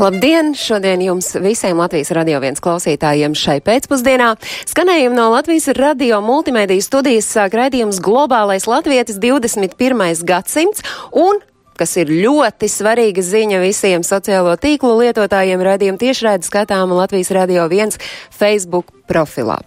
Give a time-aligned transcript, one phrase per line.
[0.00, 0.54] Labdien!
[0.56, 4.30] Šodien jums visiem Latvijas radio viens klausītājiem šai pēcpusdienā.
[4.70, 10.24] Skanējumu no Latvijas radio multimediju studijas sāk raidījums Globālais Latvietis 21.
[10.24, 11.42] gadsimts un
[11.76, 17.98] kas ir ļoti svarīga ziņa visiem sociālo tīklu lietotājiem, radījuma tiešraidi skatāma Latvijas Radio 1
[18.32, 19.58] Facebook profilā.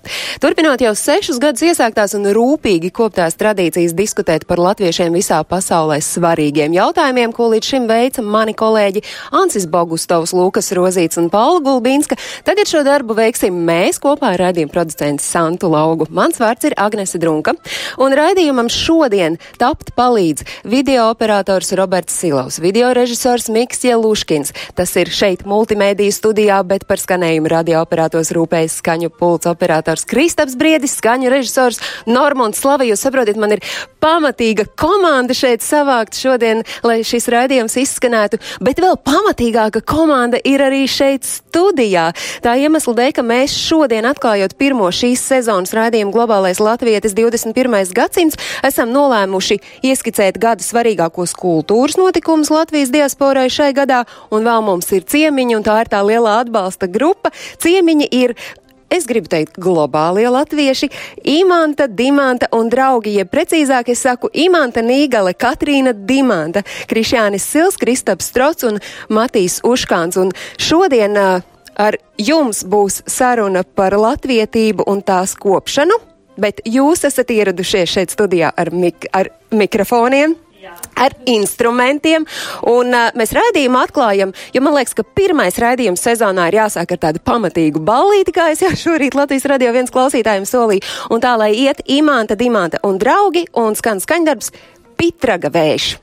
[0.41, 6.73] Turpinot jau sešus gadus iesāktās un rūpīgi koptās tradīcijas diskutēt par latviešiem visā pasaulē svarīgiem
[6.75, 9.03] jautājumiem, ko līdz šim veica mani kolēģi
[9.37, 14.73] Ansis Bogustovs, Lūkas Rozīts un Paula Gulbīnska, tagad šo darbu veiksim mēs kopā ar raidījumu
[14.73, 16.09] producentu Santu Laugu.
[16.09, 17.55] Mans vārds ir Agnese Drunka,
[18.01, 24.55] un raidījumam šodien tapt palīdz video operators Roberts Silovs, video režisors Miks Jeluškins.
[24.75, 30.05] Tas ir šeit multimēdiju studijā, bet par skanējumu radio operators rūpējas skaņu pulsu pults operators
[30.07, 32.85] Kristaps Briedis, skaņu režisors Normons Slava.
[32.87, 33.63] Jūs saprotat, man ir
[33.99, 40.85] pamatīga komanda šeit savākt šodien, lai šis raidījums izskanētu, bet vēl pamatīgāka komanda ir arī
[40.87, 42.11] šeit studijā.
[42.45, 47.91] Tā iemesla dēļ, ka mēs šodien atklājot pirmo šīs sezonas raidījumu Globālais Latvietis 21.
[47.95, 54.93] gadsimts, esam nolēmuši ieskicēt gada svarīgākos kultūras notikumus Latvijas diasporai šai gadā, un vēl mums
[54.95, 57.33] ir ciemiņi, un tā ir tā lielā atbalsta grupa.
[57.59, 58.37] Ciemiņi ir
[58.89, 60.89] es gribu teikt, globālie latvieši,
[61.35, 68.31] Imanta, Dimanta un draugi, jeb precīzāk es saku Imanta Nīgale, Katrīna Dimanta, Krišjānis Sils, Kristaps
[68.31, 70.19] Strots un Matīs Uškāns.
[70.21, 71.43] Un šodien uh,
[71.75, 75.99] ar jums būs saruna par latvietību un tās kopšanu,
[76.39, 80.35] bet jūs esat ieradušies šeit studijā ar, mik ar mikrofoniem
[80.95, 82.25] ar instrumentiem.
[82.71, 87.03] Un uh, mēs raidījumu atklājam, jo man liekas, ka pirmais raidījums sezonā ir jāsāk ar
[87.09, 90.85] tādu pamatīgu ballīti, kā es jau šorīt Latvijas radio viens klausītājiem solīju.
[91.13, 94.51] Un tā, lai iet imanta, dimanta un draugi un skan skaņdarbs
[94.95, 96.01] Pitraga vēšu.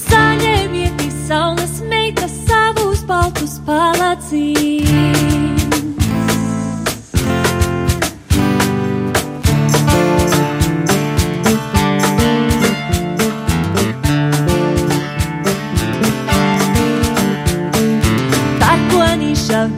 [0.00, 4.90] Saņemiet saules meitas savus baltus palacīs.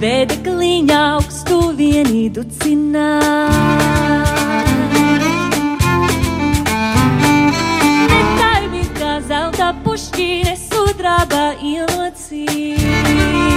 [0.01, 1.24] Vedekliņa augstu
[2.05, 3.53] vienīdu cināt.
[8.11, 12.85] Netaimi kā zelta pušķīne sudraba ilocīt.
[12.85, 13.54] Pērkonīt,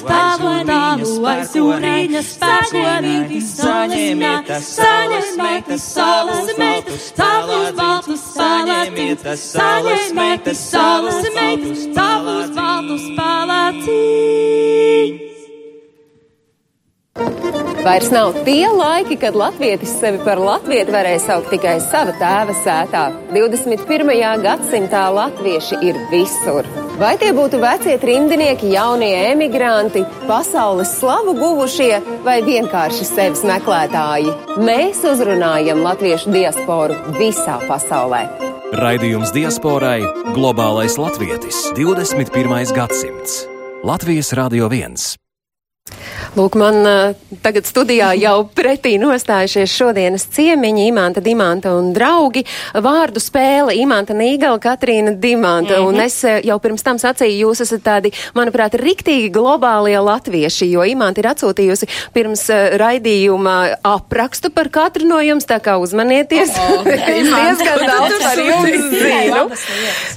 [0.00, 12.48] aizjūriņas pagodālu, aizjūriņas pagodālu, saņemiet, saņemiet, salas meitas, tavus baltus palatītus, saņemiet, salas meitas, tavus
[12.56, 15.29] baltus palatītus.
[17.80, 23.06] Vairs nav tie laiki, kad latvietis sevi par latvieti varēja saukt tikai sava tēva sētā.
[23.32, 24.10] 21.
[24.44, 26.68] gadsimtā latvieši ir visur.
[27.00, 34.34] Vai tie būtu vecie trimdinieki, jaunie emigranti, pasaules slavu guvušie vai vienkārši sevis meklētāji?
[34.60, 38.26] Mēs uzrunājam latviešu diasporu visā pasaulē.
[38.76, 40.04] Raidījums diasporai-
[40.36, 42.76] globālais latvietis 21.
[42.76, 43.46] gadsimts.
[43.82, 45.16] Latvijas Rādio 1.
[46.38, 52.44] Lūk, man uh, tagad studijā jau pretī nostājušies šodienas ciemiņi Imanta Dimanta un draugi.
[52.70, 55.80] Vārdu spēle Imanta Nīgala, Katrīna Dimanta.
[55.80, 55.88] Mm -hmm.
[55.88, 61.20] Un es jau pirms tam sacīju, jūs esat tādi, manuprāt, riktīgi globālie latvieši, jo Imanta
[61.20, 66.54] ir atsūtījusi pirms uh, raidījuma aprakstu par katru no jums, tā kā uzmanieties.
[66.54, 66.86] Oh,
[67.18, 69.50] es diezgan daudz par jums zinu.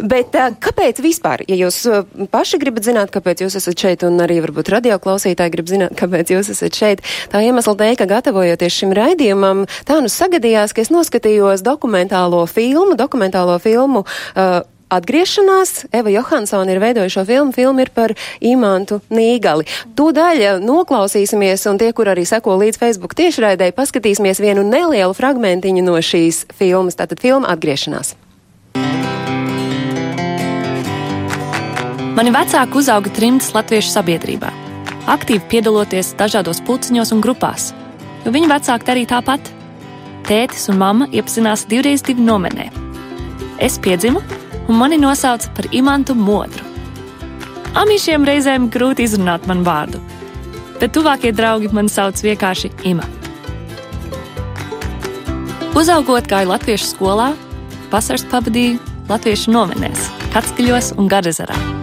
[0.03, 1.89] Bet uh, kāpēc vispār, ja jūs
[2.29, 6.51] paši gribat zināt, kāpēc jūs esat šeit un arī varbūt radioklausītāji grib zināt, kāpēc jūs
[6.53, 7.05] esat šeit.
[7.31, 12.99] Tā iemesla dēļ, ka gatavojoties šim raidījumam, tā nu sagadījās, ka es noskatījos dokumentālo filmu,
[12.99, 14.05] dokumentālo filmu.
[14.35, 14.61] Uh,
[14.93, 17.53] Atgriešanās, Eva Johansona ir veidojuši šo filmu.
[17.55, 19.65] Filma ir par Imantu Nīgali.
[19.97, 25.97] Tūdaļ noklausīsimies, un tie, kur arī seko līdz Facebook tiešraidēji, paskatīsimies vienu nelielu fragmentiņu no
[25.97, 26.99] šīs filmas.
[26.99, 28.13] Tātad filma Atgriešanās.
[32.13, 34.62] Mani vecāki uzauga trimdas latviešu sabiedrībā
[35.09, 37.71] aktīvi piedaloties dažādos pulciņos un grupās,
[38.23, 39.51] jo viņa vecāki darīja tāpat.
[40.23, 42.69] Tētis un mamma iepazinās divreiz divu nomenē.
[43.59, 44.21] Es piedzimu,
[44.67, 46.63] un mani nosauca par imantu modru.
[47.75, 49.99] Amišiem reizēm grūti izrunāt manu vārdu,
[50.79, 53.07] bet tuvākie draugi mani sauc vienkārši Ima.
[55.73, 57.31] Uzaugot gāju latviešu skolā,
[57.91, 58.77] vasaras pavadīju
[59.09, 61.82] latviešu nomenēs, Katskaļos un Garazarā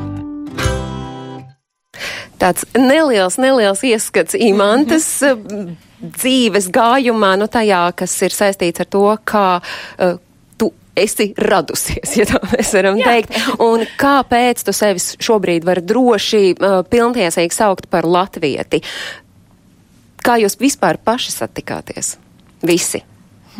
[2.40, 5.06] tāds neliels, neliels ieskats imantas.
[5.22, 5.76] Mm -hmm.
[6.00, 10.16] dzīves gājumā, nu tajā, kas ir saistīts ar to, kā uh,
[10.58, 13.04] tu esi radusies, ja tā mēs varam Jā.
[13.04, 13.30] teikt.
[13.58, 18.82] Un kāpēc tu sevi šobrīd vari droši, uh, pilntiesīgi saukt par latvieti?
[20.24, 22.16] Kā jūs vispār paši satikāties?
[22.62, 23.09] Visi.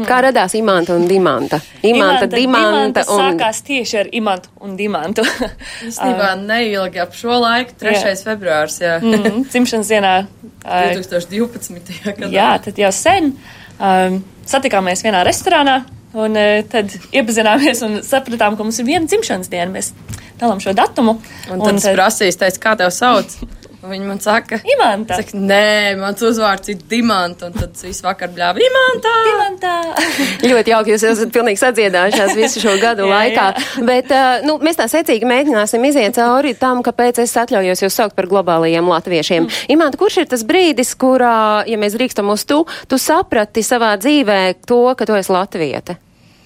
[0.09, 1.61] Kā radās imanta un dimanta?
[1.83, 3.05] Imanta, imanta dimanta.
[3.09, 3.23] Un...
[3.23, 5.25] Sākās tieši ar imantu un dimantu.
[5.89, 7.97] Īstenībā neilgi ap šo laiku, 3.
[7.97, 8.17] Jā.
[8.25, 8.99] februārs, jā.
[9.03, 10.15] Mm -hmm, cimšanas dienā.
[10.65, 12.03] 2012.
[12.05, 12.33] gadā.
[12.33, 13.33] Jā, tad jau sen.
[13.81, 15.83] Um, satikāmies vienā restorānā.
[16.13, 19.71] Un uh, tad iepazināmies un sapratām, ka mums ir viena dzimšanas diena.
[19.71, 19.93] Mēs
[20.41, 21.21] dalām šo datumu.
[21.51, 23.37] Un, un tad es prasīju, teicu, kā tev sauc?
[23.81, 25.17] Viņa man saka, Imanta.
[25.17, 29.13] Saka, Nē, mans uzvārds ir Dimanta, un tad visu vakar bļāva Imanta.
[29.31, 29.73] Imanta.
[30.51, 33.47] ļoti jauki, jūs esat pilnīgi sadziedājušās visu šo gadu jā, laikā.
[33.57, 33.87] Jā.
[33.89, 34.13] Bet,
[34.45, 38.93] nu, mēs tā secīgi mēģināsim iziet cauri tam, kāpēc es atļaujos jūs saukt par globālajiem
[38.93, 39.49] latviešiem.
[39.49, 39.73] Mm.
[39.79, 44.41] Imanta, kurš ir tas brīdis, kurā, ja mēs drīkstam uz tu, tu saprati savā dzīvē
[44.69, 45.97] to, ka tu esi latviete?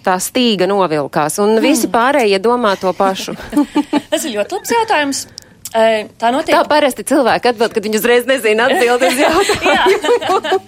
[0.05, 1.95] tā stīga novilkās, un visi mm.
[1.95, 3.33] pārējie domā to pašu.
[4.13, 5.25] Tas ir ļoti labs jautājums.
[5.75, 6.55] Tā notiek.
[6.55, 10.61] Tā parasti cilvēki atbild, kad viņi uzreiz nezina atbildes jautājumu.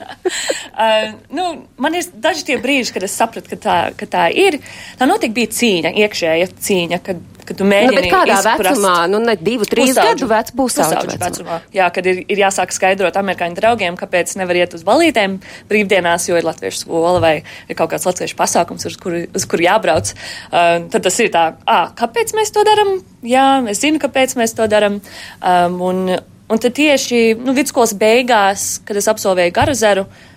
[0.75, 1.45] uh, nu,
[1.79, 4.59] man ir daži tie brīži, kad es sapratu, ka tā, ka tā ir.
[4.99, 7.93] Tā notiek bija cīņa, iekšēja cīņa, kad kad tu mēģini.
[7.93, 11.23] Nu, bet kādā izprast, vecumā, nu, ne divu, trīs pusauģu, gadu vecs pusauģu vecumā.
[11.25, 11.59] vecumā.
[11.77, 15.39] Jā, kad ir, ir jāsāk skaidrot amerikāņu draugiem, kāpēc nevar iet uz balītēm
[15.71, 19.67] brīvdienās, jo ir latviešu skola vai ir kaut kāds latviešu pasākums, uz kuru, uz kuru
[19.67, 20.13] jābrauc.
[20.51, 22.97] Uh, tad tas ir tā, ah, kāpēc mēs to darām?
[23.27, 25.01] Jā, es zinu, kāpēc mēs to darām.
[25.41, 26.07] Um, un,
[26.51, 30.33] un tad tieši nu, vidusskolas beigās, kad es absolvēju Garazeru, uh,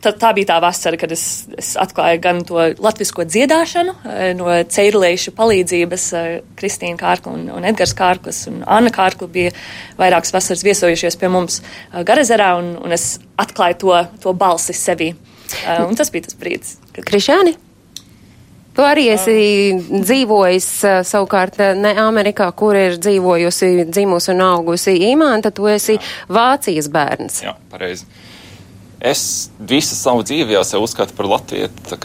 [0.00, 1.22] Tā, tā bija tā vasara, kad es,
[1.60, 3.92] es atklāju gan to latviešu dziedāšanu,
[4.38, 6.04] no ceirulējušu palīdzības.
[6.56, 9.52] Kristīna Kārkla un, un Edgars Kārklis un Anna Kārkla bija
[10.00, 11.60] vairākas vasaras viesojušies pie mums
[11.92, 15.10] Garazerā, un, un es atklāju to, to balsi sevī.
[15.84, 16.78] Un tas bija tas brīdis.
[16.94, 17.04] Kad...
[17.10, 17.58] Krišāni?
[18.70, 19.36] Tu arī esi
[19.90, 20.66] dzīvojis
[21.10, 26.04] savukārt ne Amerikā, kur ir dzīvojusi, dzimusi un augusi Imanta, tu esi Jā.
[26.32, 27.40] Vācijas bērns.
[27.44, 28.06] Jā, pareizi.
[29.00, 31.96] Es visu savu dzīvi jau sev uzskatu par latvieti.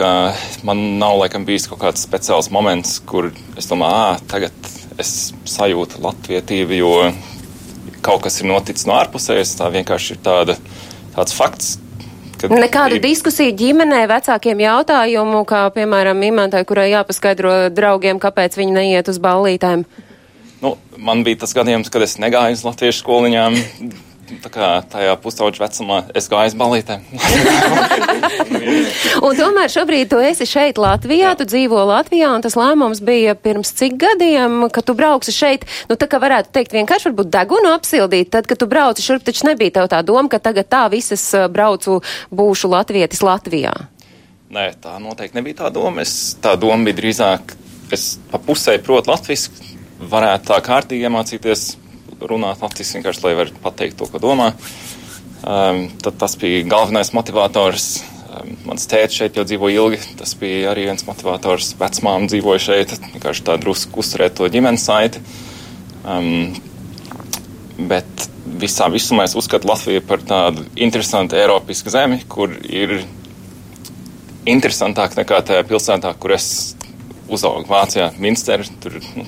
[0.63, 4.69] Man nav laikam bijis kaut kāds speciāls moments, kur es domāju, ah, tagad
[5.01, 6.93] es sajūtu latvietību, jo
[8.05, 9.57] kaut kas ir noticis no ārpusējas.
[9.59, 10.55] Tā vienkārši ir tāda,
[11.17, 11.75] tāds fakts.
[12.45, 13.03] Nekāda ir...
[13.03, 19.83] diskusija ģimenē, vecākiem jautājumu, kā piemēram imantai, kurai jāpaskaidro draugiem, kāpēc viņi neiet uz ballītēm.
[20.63, 23.63] Nu, man bija tas gadījums, kad es negāju uz latviešu skoliņām.
[24.25, 27.03] Tajā pusauģa vecumā es gāju uz balītēm.
[29.25, 33.69] Un tomēr šobrīd tu esi šeit Latvijā, tu dzīvo Latvijā, un tas lēmums bija pirms
[33.77, 38.31] cik gadiem, ka tu brauksi šeit, nu tā kā varētu teikt vienkārši varbūt degunu apsildīt,
[38.33, 41.91] tad, kad tu brauci šurp, taču nebija tev tā doma, ka tagad tā visas braucu
[42.33, 43.73] būšu latvietis Latvijā.
[44.55, 46.01] Nē, tā noteikti nebija tā doma.
[46.05, 47.41] Es, tā doma bija drīzāk,
[47.93, 49.49] es pa pusē protu latviešu,
[50.11, 51.61] varētu tā kārtīgi iemācīties
[52.21, 54.51] runāt latviešu, vienkārši lai varētu pateikt to, ko domā.
[55.45, 57.89] Um, tad tas bija galvenais motivators.
[58.35, 59.99] Um, mans tēvs šeit jau dzīvo ilgi.
[60.19, 61.73] Tas bija arī viens motivators.
[61.79, 65.21] Vecmāmiņa dzīvoja šeit, vienkārši tā drusku uzturēt to ģimenes saiti.
[66.05, 66.55] Um,
[67.89, 68.29] bet
[68.61, 73.01] visā visumā es uzskatu Latviju par tādu interesantu Eiropisku zemi, kur ir
[74.49, 76.47] interesantāk nekā tajā pilsētā, kur es
[77.31, 78.67] uzaugu Vācijā, Minsterā.
[78.81, 79.25] Tur nu,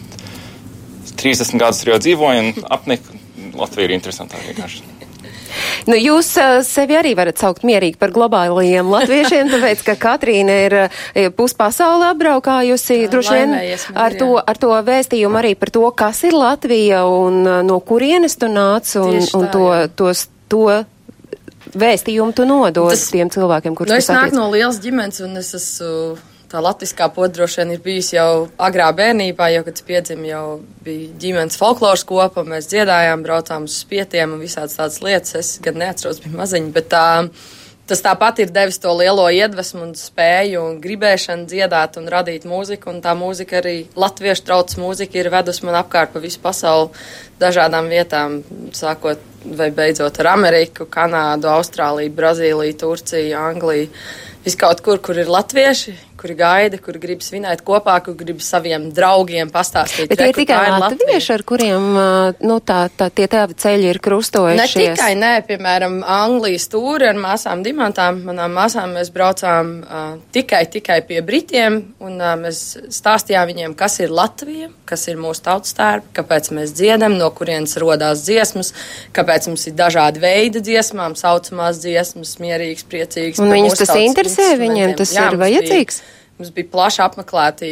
[1.17, 3.17] 30 gadus tur jau dzīvoju un apniku.
[3.57, 4.85] Latvija ir interesantāk vienkārši.
[5.89, 10.75] Nu, jūs uh, sevi arī varat saukt mierīgi par globālajiem latviešiem, tāpēc, ka Katrīna ir
[10.83, 10.99] uh,
[11.37, 13.55] puspasauli apbraukājusi, droši vien
[13.97, 18.37] ar to, ar to vēstījumu arī par to, kas ir Latvija un uh, no kurienes
[18.37, 19.65] tu nāc un, Tieši un tā, to,
[20.03, 20.65] tos, to
[21.77, 24.37] vēstījumu tu nodod tiem cilvēkiem, kurus Nu, tu es nāku satiec.
[24.37, 26.17] no lielas ģimenes, un es esmu
[26.51, 30.45] tā latviskā vien ir bijusi jau agrā bērnībā, jau kad piedzimu, jau
[30.85, 35.35] bija ģimenes folkloras kopa, mēs dziedājām, braucām uz spietiem un visādas tādas lietas.
[35.35, 37.07] Es gan neatceros, bija maziņa, bet tā.
[37.87, 42.89] Tas tāpat ir devis to lielo iedvesmu un spēju un gribēšanu dziedāt un radīt mūziku.
[42.91, 46.91] Un tā mūzika arī latviešu traucas mūzika ir vedusi man apkārt pa visu pasauli
[47.39, 48.41] dažādām vietām,
[48.75, 49.23] sākot
[49.55, 53.87] vai beidzot ar Ameriku, Kanādu, Austrāliju, Brazīliju, Turciju, Angliju.
[54.43, 59.51] Viskaut kur, kur ir latvieši, kuri gaida, kuri grib svinēt kopā, kuri grib saviem draugiem
[59.53, 60.09] pastāstīt.
[60.11, 61.85] Bet tie ir tikai latvieši, ar kuriem
[62.41, 64.73] nu, tā, tā, tie tēvi ceļi ir Ne krustojušies.
[64.97, 68.23] tikai, nē, piemēram, Anglijas stūri ar māsām dimantām.
[68.27, 70.05] Manām māsām mēs braucām uh,
[70.35, 72.61] tikai, tikai pie Britiem, un uh, mēs
[72.97, 77.77] stāstījām viņiem, kas ir Latvija, kas ir mūsu tautas tērpi, kāpēc mēs dziedam, no kurienes
[77.81, 78.73] rodās dziesmas,
[79.15, 83.39] kāpēc mums ir dažādi veidi dziesmām, saucamās dziesmas, mierīgs, priecīgs.
[83.43, 86.01] Un viņus tas interesē, viņiem tas Jā, ir mums bija- vajadzīgs?
[86.37, 87.71] Mums bija plaši apmeklēti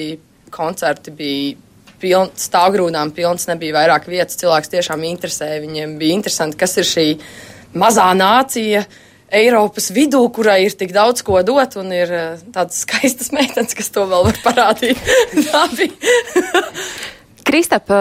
[0.54, 1.56] koncerti, bija
[2.02, 4.38] piln, stāvgrūdām pilns, nebija vairāk vietas.
[4.42, 5.64] Cilvēks tiešām interesēja.
[5.64, 7.08] Viņiem bija interesanti, kas ir šī
[7.78, 8.86] mazā nācija.
[9.36, 13.92] Eiropas vidū, kurai ir tik daudz ko dot, un ir eh, tādas skaistas meitenes, kas
[13.94, 15.02] to vēl var parādīt.
[15.52, 16.16] Tā bija.
[17.46, 17.92] Kristap,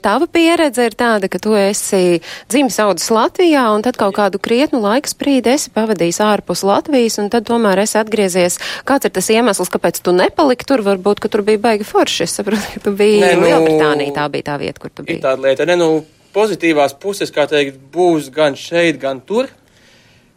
[0.00, 4.80] tava pieredze ir tāda, ka tu esi dzimis audzis Latvijā un tad kaut kādu krietnu
[4.80, 8.56] laiku sprīdi esi pavadījis ārpus Latvijas un tad tomēr esi atgriezies.
[8.88, 10.80] Kāds ir tas iemesls, kāpēc tu nepaliki tur?
[10.86, 12.24] Varbūt, ka tur bija baigi forši.
[12.24, 15.20] Es saprotu, ka tu biji Nē, nu, Lielbritānija, tā bija tā vieta, kur tu biji.
[15.26, 15.90] tāda lieta, ne, nu,
[16.34, 19.52] pozitīvās puses, kā teikt, būs gan šeit, gan tur.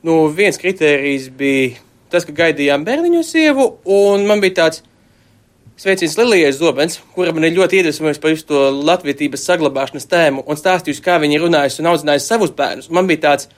[0.04, 1.80] Nu, viens kritērijs bija
[2.12, 4.84] tas, ka gaidījām bērniņu sievu, un man bija tāds
[5.78, 10.60] sveiciens Lilijai Zobens, kura man ir ļoti iedvesmojusi par visu to latvietības saglabāšanas tēmu un
[10.60, 12.92] stāstījusi, kā viņa ir runājusi un audzinājusi savus bērnus.
[12.94, 13.50] Man bija tāds,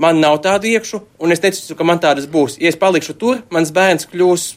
[0.00, 2.56] man nav tādu iekšu, un es neticu, ka man tādas būs.
[2.62, 4.54] Ja es palikšu tur, mans bērns kļūs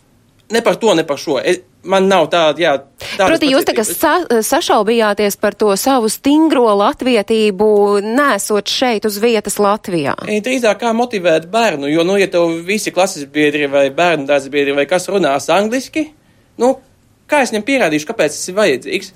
[0.56, 1.38] ne par to, ne par šo.
[1.44, 2.74] Es, man nav tāda, jā.
[3.20, 7.70] Proti, jūs tā kā sa sašaubījāties par to savu stingro latvietību,
[8.04, 10.16] nesot šeit uz vietas Latvijā.
[10.28, 14.52] Ei, Drīzāk kā motivēt bērnu, jo, nu, ja tev visi klases biedri vai bērnu dārza
[14.52, 16.10] biedri vai kas runās angliski,
[16.60, 16.78] nu,
[17.30, 19.12] kā es viņam pierādīšu, kāpēc tas ir vajadzīgs?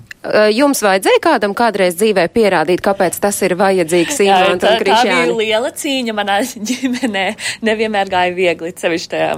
[0.56, 5.72] Jums vajadzēja kādam kādreiz dzīvē pierādīt, kāpēc tas ir vajadzīgs tā, un tā bija liela
[5.76, 6.38] cīņa manā
[6.70, 7.26] ģimenē.
[7.66, 9.34] Nevienmēr gāja viegli, sevišķi tajā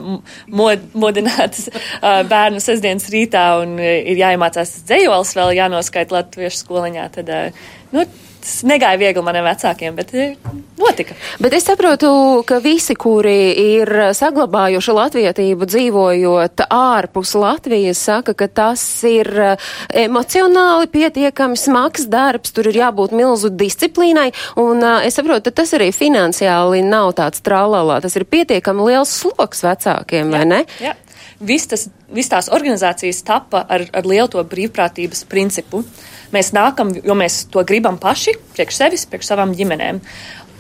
[0.61, 1.66] mod, modinātas
[2.02, 7.09] bērnu sestdienas rītā un ir jāiemācās dzējols vēl jānoskait latviešu skoliņā.
[7.18, 7.35] Tad,
[7.97, 8.06] nu,
[8.47, 11.17] tas negāja viegli maniem vecākiem, bet uh, notika.
[11.43, 12.09] Bet es saprotu,
[12.47, 19.71] ka visi, kuri ir saglabājuši latvietību dzīvojot ārpus Latvijas, saka, ka tas ir eh,
[20.07, 24.29] emocionāli pietiekami smags darbs, tur ir jābūt milzu disciplīnai,
[24.62, 29.17] un eh, es saprotu, ka tas arī finansiāli nav tāds tralalā, tas ir pietiekami liels
[29.25, 30.62] sloks vecākiem, vai ne?
[30.83, 30.95] Jā.
[31.37, 35.83] Viss tas, viss tās organizācijas tapa ar, ar lielu to brīvprātības principu.
[36.33, 40.00] Mēs nākam, jo mēs to gribam paši, priekš sevis, priekš savām ģimenēm.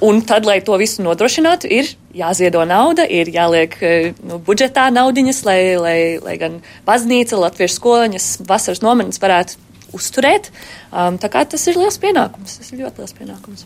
[0.04, 5.40] Un tad, lai to visu nodrošinātu, ir jāziedo nauda, ir jāliek eh, nu, budžetā naudiņas,
[5.48, 9.56] lai, lai, lai gan baznīca, latviešu skoliņas, vasaras nometnes varētu
[9.96, 10.50] uzturēt.
[10.92, 12.58] Um, tā kā tas ir liels pienākums.
[12.60, 13.64] Tas ir ļoti liels pienākums.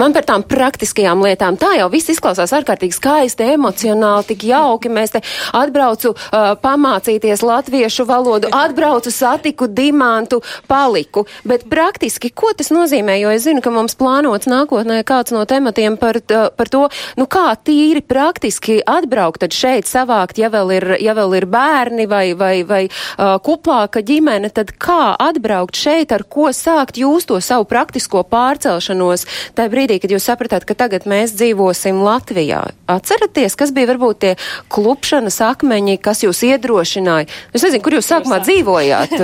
[0.00, 4.88] Man par tām praktiskajām lietām tā jau viss izklausās ārkārtīgi skaisti, emocionāli, tik jauki.
[4.88, 5.20] Mēs te
[5.52, 10.38] atbraucu uh, pamācīties latviešu valodu, atbraucu satiku dimantu,
[10.70, 11.26] paliku.
[11.44, 13.18] Bet praktiski, ko tas nozīmē?
[13.20, 16.16] Jo es zinu, ka mums plānots nākotnē kāds no tematiem par,
[16.56, 16.86] par to,
[17.20, 22.08] nu kā tīri praktiski atbraukt tad šeit savākt, ja vēl ir, ja vēl ir bērni
[22.08, 27.36] vai, vai, vai uh, kuplāka ģimene, tad kā atbraukt šeit, ar ko sākt jūs to
[27.44, 29.28] savu praktisko pārcelšanos
[29.60, 32.62] tajā brīdī, kad jūs sapratāt, ka tagad mēs dzīvosim Latvijā.
[32.90, 34.32] Atceraties, kas bija varbūt tie
[34.70, 37.26] klupšanas akmeņi, kas jūs iedrošināja?
[37.56, 39.16] Es nezinu, kur jūs sākumā dzīvojāt.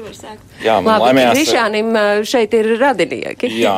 [0.66, 1.36] Jā, man Labi, laimējās.
[1.38, 1.92] Krišānim
[2.28, 3.48] šeit ir radinieki.
[3.64, 3.76] Jā,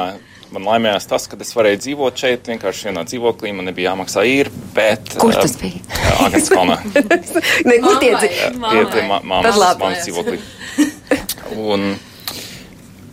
[0.54, 4.52] man laimējās tas, ka es varēju dzīvot šeit, vienkārši vienā dzīvoklī, man nebija jāmaksā īri,
[4.76, 5.14] bet...
[5.22, 5.80] Kur tas bija?
[6.26, 6.80] Agnes kalnā.
[7.68, 8.28] Ne, kur tie Mammai.
[8.28, 8.64] dzīvo?
[8.64, 9.86] Pie, pie ma Tad māmas, labi.
[9.86, 10.38] māmas dzīvoklī.
[11.64, 11.94] Un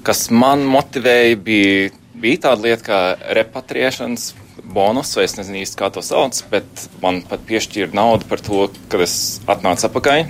[0.06, 1.90] kas man motivēja, bija,
[2.22, 3.00] bija tāda lieta kā
[3.38, 4.32] repatriešanas
[4.72, 8.68] bonus, vai es nezinu īsti, kā to sauc, bet man pat piešķīra naudu par to,
[8.92, 9.16] kad es
[9.50, 10.22] atnācu atpakaļ.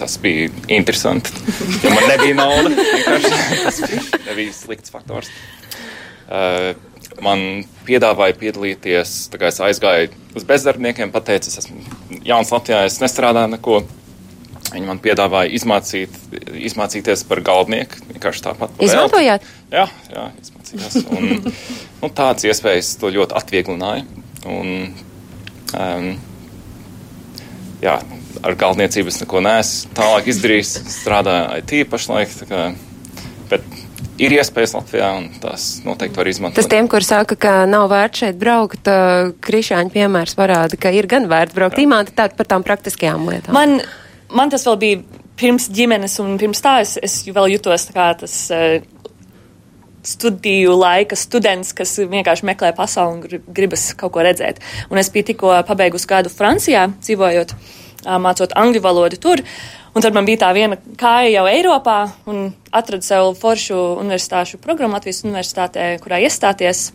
[0.00, 1.34] Tas bija interesanti,
[1.82, 2.70] jo man nebija nauda.
[3.64, 5.28] Tas bija- slikts faktors.
[6.30, 6.72] Uh,
[7.20, 11.82] man piedāvāja piedalīties, tā kā es aizgāju uz bezdarbniekiem, pateicu, es esmu
[12.24, 13.80] jauns Latvijā, es nestrādāju neko.
[14.70, 16.14] Viņi man piedāvāja izmācīt,
[16.54, 17.98] izmācīties par galvnieku.
[18.12, 18.74] Vienkārši tāpat.
[18.76, 19.46] pa Izmantojāt?
[19.72, 20.98] Jā, jā izmācījos.
[21.10, 21.30] Un,
[22.02, 24.06] nu, tādas iespējas to ļoti atvieglināja.
[24.46, 24.92] Un,
[25.74, 26.08] um,
[27.82, 27.96] jā,
[28.46, 30.74] ar galvniecību es neko neesmu tālāk izdarījis.
[31.00, 32.36] Strādāju IT pašlaik.
[32.38, 32.64] tā Kā,
[33.50, 33.66] bet
[34.20, 36.60] ir iespējas Latvijā, un tās noteikti var izmantot.
[36.60, 38.90] Tas tiem, kur saka, ka nav vērts šeit braukt,
[39.44, 41.80] Krišāņa piemērs parāda, ka ir gan vērts braukt.
[41.82, 43.56] Imāti tā par tām praktiskajām lietām.
[43.56, 43.80] Man,
[44.36, 45.02] man tas vēl bija
[45.40, 48.80] pirms ģimenes, un pirms tā es, es vēl jutos kā tas uh,
[50.06, 54.60] studiju laika students, kas vienkārši meklē pasauli un grib, gribas kaut ko redzēt.
[54.92, 59.44] Un es biju tikko pabeigusi gadu Francijā, dzīvojot, uh, mācot angļu valodu tur.
[59.90, 61.98] Un tad man bija tā viena kāja jau Eiropā,
[62.30, 66.90] un atradu sev foršu universitāšu programmu Latvijas universitātē, kurā iestāties.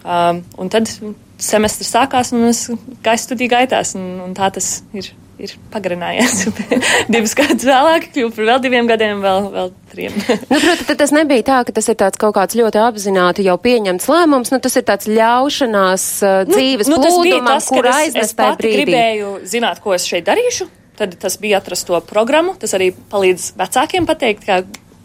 [0.00, 0.88] Um, un tad
[1.40, 2.64] semestris sākās, un es
[3.04, 5.12] gāju studiju gaitās, un, un tā tas ir,
[5.46, 6.46] ir pagarinājies.
[7.12, 10.18] Divus gadus vēlāk, kļuvu par vēl diviem gadiem, vēl, vēl trim.
[10.50, 14.10] Nu, protams, tas nebija tā, ka tas ir tāds kaut kāds ļoti apzināti jau pieņemts
[14.10, 14.52] lēmums.
[14.54, 18.36] Nu, tas ir tāds ļaušanās uh, dzīves nu, bija plūdumam, tas, kur es, aiznes es
[18.38, 18.84] tajā brīdī.
[18.84, 20.68] gribēju zināt, ko es šeit darīšu.
[21.00, 22.56] Tad tas bija atrast to programmu.
[22.60, 24.60] Tas arī palīdz vecākiem pateikt, ka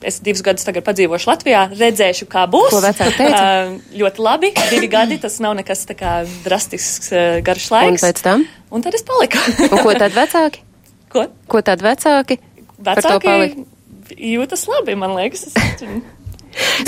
[0.05, 2.71] es divus gadus tagad padzīvošu Latvijā, redzēšu, kā būs.
[2.73, 3.43] Ko vecāki teica?
[3.55, 4.49] Uh, ļoti labi.
[4.71, 6.13] Divi gadi tas nav nekas tā kā
[6.45, 8.05] drastisks, uh, garš Un laiks.
[8.05, 8.45] pēc tam?
[8.73, 9.41] Un tad es paliku.
[9.73, 10.63] Un ko tad vecāki?
[11.15, 11.25] ko?
[11.51, 12.39] Ko tad vecāki?
[12.85, 13.65] Vecāki
[14.15, 15.47] jūtas labi, man liekas.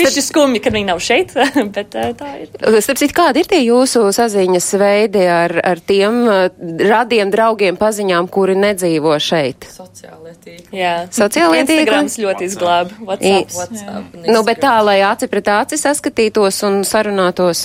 [0.00, 1.28] Viņš ir skumji, ka viņi nav šeit,
[1.76, 2.46] bet uh, tā ir.
[2.84, 6.48] Starp citu, kādi ir tie jūsu saziņas veidi ar, ar tiem uh,
[6.88, 9.68] radiem, draugiem, paziņām, kuri nedzīvo šeit?
[9.74, 10.78] Sociālie tīkli.
[10.80, 11.78] Jā, Sociālie tīkli?
[11.84, 12.90] Instagrams ļoti izglāba.
[13.04, 13.48] WhatsApp.
[13.58, 14.04] WhatsApp.
[14.28, 17.58] Nu, bet tā, lai aci pret aci saskatītos un sarunātos.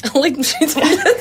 [0.22, 1.18] Likt šīs WhatsApp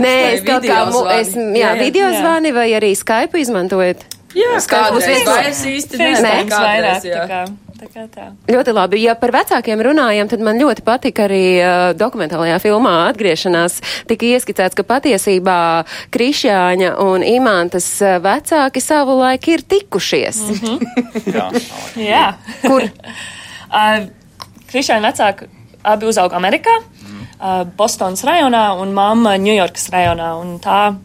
[0.00, 2.18] Nē, es kaut kā, video mu, es, jā, video jā.
[2.22, 3.98] zvani vai arī Skype izmantojat.
[4.36, 7.50] Jā, kādreiz viens- vairs īsti nē, FaceTime kādreiz, vairāk.
[8.50, 9.00] Ļoti labi.
[9.04, 13.80] Ja par vecākiem runājam, tad man ļoti patika arī uh, dokumentālajā filmā atgriešanās.
[14.10, 15.58] Tika ieskicēts, ka patiesībā
[16.14, 20.40] Krišjāņa un Imantas uh, vecāki savu laiku ir tikušies.
[20.40, 20.78] Mm -hmm.
[21.36, 21.50] Jā.
[21.96, 22.26] Jā.
[22.66, 22.88] Kur?
[23.70, 24.08] Uh,
[24.66, 25.46] Krišāna vecāki
[25.86, 30.30] abi uzauga Amerikā, uh, Bostonas rajonā un mamma Ņujorkas rajonā.
[30.40, 30.96] Un tā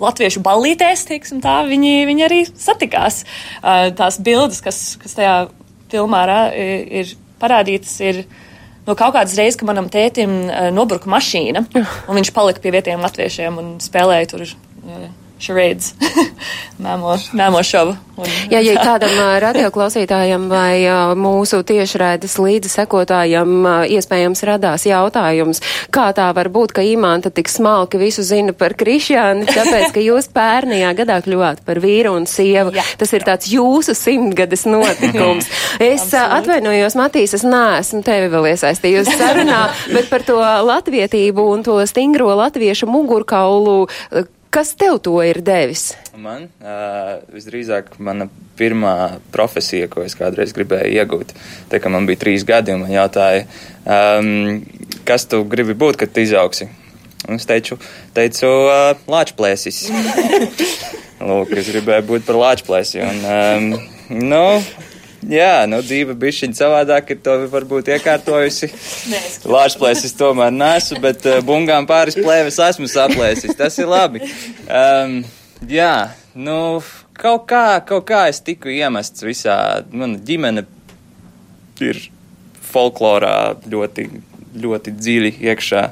[0.00, 3.24] latviešu ballītēs, teiksim tā, viņi, viņi arī satikās.
[3.60, 5.34] Uh, tās bildes, kas, kas tajā
[5.92, 6.22] filmā
[6.56, 8.22] ir, parādītas, ir
[8.86, 10.32] no kaut kādas reizes, ka manam tētim
[10.74, 14.46] nobruka mašīna, un viņš palika pie vietējiem latviešiem un spēlēja tur
[15.40, 15.94] charades,
[16.84, 17.96] mēmo, mēmo šovu.
[18.20, 20.84] Un, Jā, ja kādam radioklausītājam vai
[21.16, 25.62] mūsu tiešraides līdzi sekotājam iespējams radās jautājums,
[25.94, 30.28] kā tā var būt, ka Imanta tik smalki visu zina par Krišjāni, tāpēc, ka jūs
[30.36, 32.74] pērnajā gadā kļuvāt par vīru un sievu.
[32.76, 32.84] Jā.
[33.00, 35.48] Tas ir tāds jūsu simtgades notikums.
[35.80, 39.62] Es ā, atvainojos, Matīs, es neesmu tevi vēl iesaistījusi sarunā,
[39.94, 40.36] bet par to
[40.68, 43.86] latvietību un to stingro latviešu mugurkaulu,
[44.50, 45.92] kas tev to ir devis?
[46.18, 48.26] Man uh, visdrīzāk mana
[48.58, 51.32] pirmā profesija, ko es kādreiz gribēju iegūt,
[51.70, 53.46] tā kā man bija trīs gadi, un man jautāja,
[53.86, 54.60] um,
[55.08, 56.68] kas tu gribi būt, kad izaugsi?
[57.28, 57.78] Un es teicu,
[58.16, 59.86] teicu uh, lāčplēsis.
[61.30, 63.02] Lūk, es gribēju būt par lāčplēsi.
[63.04, 64.44] Un, um, nu,
[65.28, 68.70] Jā, nu, dzīve bišķiņa savādāk ir to varbūt iekārtojusi.
[69.44, 73.52] Lāčplēsis tomēr nesu, bet uh, bungām pāris plēves esmu saplēsis.
[73.58, 74.24] Tas ir labi.
[74.64, 75.18] Um,
[75.68, 76.80] jā, nu,
[77.20, 79.58] kaut kā, kaut kā es tiku iemests visā,
[79.92, 80.64] mana ģimene
[81.84, 82.00] ir
[82.70, 84.08] folklorā ļoti,
[84.56, 85.86] ļoti dziļi iekšā.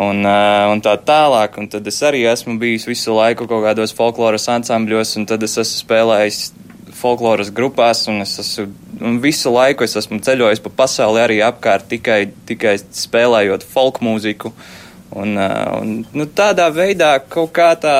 [0.00, 3.96] Un, uh, un tā tālāk, un tad es arī esmu bijis visu laiku kaut kādos
[3.96, 6.44] folkloras ansambļos, un tad es esmu spēlējis
[7.00, 8.68] folkloras grupās, un es esmu
[9.00, 14.52] un visu laiku es esmu ceļojis pa pasauli arī apkārt tikai, tikai spēlējot folk mūziku.
[15.16, 17.96] Un, un nu, tādā veidā kaut kā tā.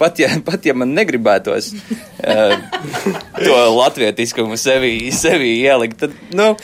[0.00, 2.54] Pat ja, pat ja man negribētos uh,
[3.44, 6.54] to latvietiskumu sevī, sevī ielikt, tad, nu,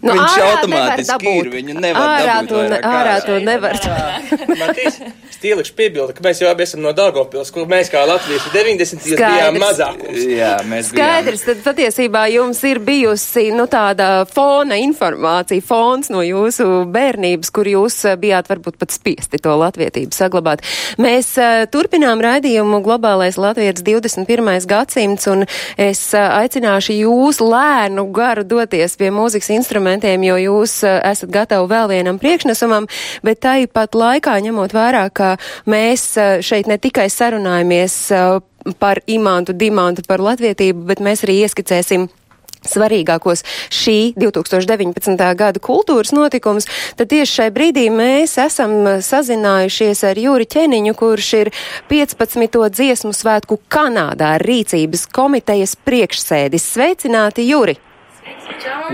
[0.00, 1.48] Nu, Viņš automātiski ir.
[1.52, 2.72] Viņu nevar ārā dabūt.
[2.72, 3.76] To, ārā to nevar.
[4.60, 4.96] Matīs,
[5.44, 9.04] Stīliks piebilda, ka mēs jau abi esam no Daugavpils, kur mēs kā latvieši 90.
[9.20, 10.22] bijām mazākums.
[10.24, 11.58] Jā, mēs Skaidrs, bijām.
[11.60, 17.98] tad patiesībā jums ir bijusi, nu, tāda fona informācija, fons no jūsu bērnības, kur jūs
[18.08, 20.64] eh, bijāt varbūt pat spiesti to latvietību saglabāt.
[20.96, 24.48] Mēs uh, turpinām raidījumu Globālais Latvijas 21.
[24.70, 25.44] gadsimts, un
[25.76, 31.68] es uh, aicināšu jūs lēnu garu doties pie mūzikas instrumentiem jo jūs eh, esat gatavi
[31.70, 32.88] vēl vienam priekšnesumam,
[33.26, 35.33] bet tāpat laikā ņemot vērā, ka
[35.70, 41.42] mēs eh, šeit ne tikai sarunājamies eh, par imantu, dimantu, par latvietību, bet mēs arī
[41.44, 42.08] ieskicēsim
[42.64, 45.24] svarīgākos šī 2019.
[45.36, 46.68] gada kultūras notikums,
[46.98, 51.52] tad tieši šai brīdī mēs esam sazinājušies ar Jūri Ķeniņu, kurš ir
[51.92, 52.60] 15.
[52.78, 56.70] dziesmu svētku Kanādā rīcības komitejas priekšsēdis.
[56.74, 57.76] Sveicināti, Jūri!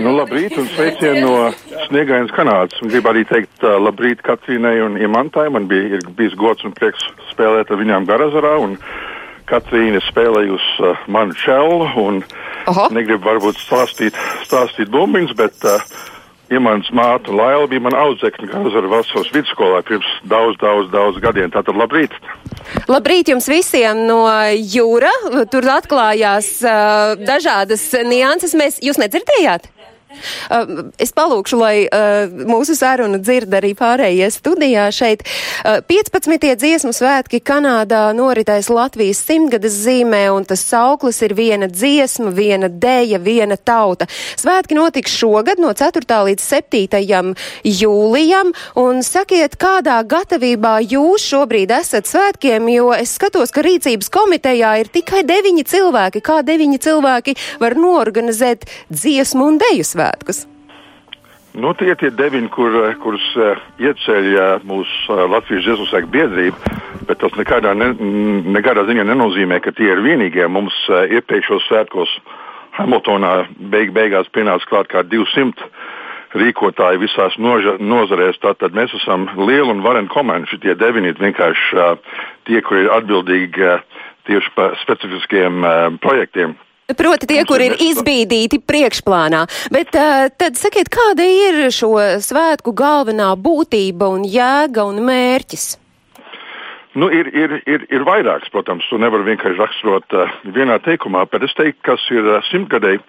[0.01, 2.79] Nu, labrīt un sveicienu no Sniegainas Kanādas.
[2.83, 5.47] Gribu arī teikt uh, labrīt Katrīnai un Imantai.
[5.53, 8.55] Man bija bijis gods un prieks spēlēt ar viņām Garazarā.
[9.51, 12.21] Katrīna spēlējusi uh, manu čelu un
[12.71, 12.87] Aha.
[12.95, 15.83] negribu varbūt stāstīt, stāstīt bumbiņus, bet uh,
[16.51, 21.51] Imants māte Laila bija mana audzekļa Gazara vasaras vidusskolā pirms daudz, daudz, daudz gadiem.
[21.53, 22.15] Tātad labrīt!
[22.91, 25.11] Labrīt jums visiem no jūra.
[25.51, 28.55] Tur atklājās uh, dažādas nianses.
[28.59, 29.71] Mēs, jūs nedzirdējāt?
[30.51, 35.23] Uh, es palūkšu, lai uh, mūsu sarunu dzird arī pārējie studijā šeit.
[35.63, 36.27] 15.
[36.35, 42.67] Uh, dziesmu svētki Kanādā noritēs Latvijas simtgades zīmē, un tas sauklis ir viena dziesma, viena
[42.67, 44.07] dēja, viena tauta.
[44.39, 46.03] Svētki notiks šogad no 4.
[46.27, 47.31] līdz 7.
[47.67, 54.75] jūlijam, un sakiet, kādā gatavībā jūs šobrīd esat svētkiem, jo es skatos, ka rīcības komitejā
[54.83, 56.23] ir tikai deviņi cilvēki.
[56.25, 60.00] Kā deviņi cilvēki var norganizēt dziesmu un deju svētku?
[60.01, 60.47] Svētkus?
[61.51, 66.75] Nu, tie ir tie deviņi, kur, kurus uh, ieceļ uh, mūsu uh, Latvijas sēkļu biedrība,
[67.09, 67.89] bet tas nekādā, ne,
[68.55, 70.47] nekādā ziņā nenozīmē, ka tie ir vienīgie.
[70.47, 72.13] Mums uh, iepriekšējos svētkos
[72.77, 73.33] Hamiltonā
[73.73, 75.67] beig, beigās pienāca klāt kā 200
[76.39, 78.39] rīkotāji visās noža, nozarēs.
[78.39, 80.47] Tātad mēs esam liela un varena komanda.
[80.47, 83.83] Šitie deviņi ir vienkārši uh, tie, kur ir atbildīgi uh,
[84.31, 86.55] tieši par specifiskiem uh, projektiem.
[86.97, 89.45] Proti tie, kur ir izbīdīti priekšplānā.
[89.71, 95.67] Bet uh, tad sakiet, kāda ir šo svētku galvenā būtība un jēga un mērķis?
[96.99, 101.45] Nu, ir, ir, ir, ir vairāks, protams, to nevar vienkārši raksturot uh, vienā teikumā, bet
[101.47, 102.99] es teiktu, kas ir uh, simtgadēji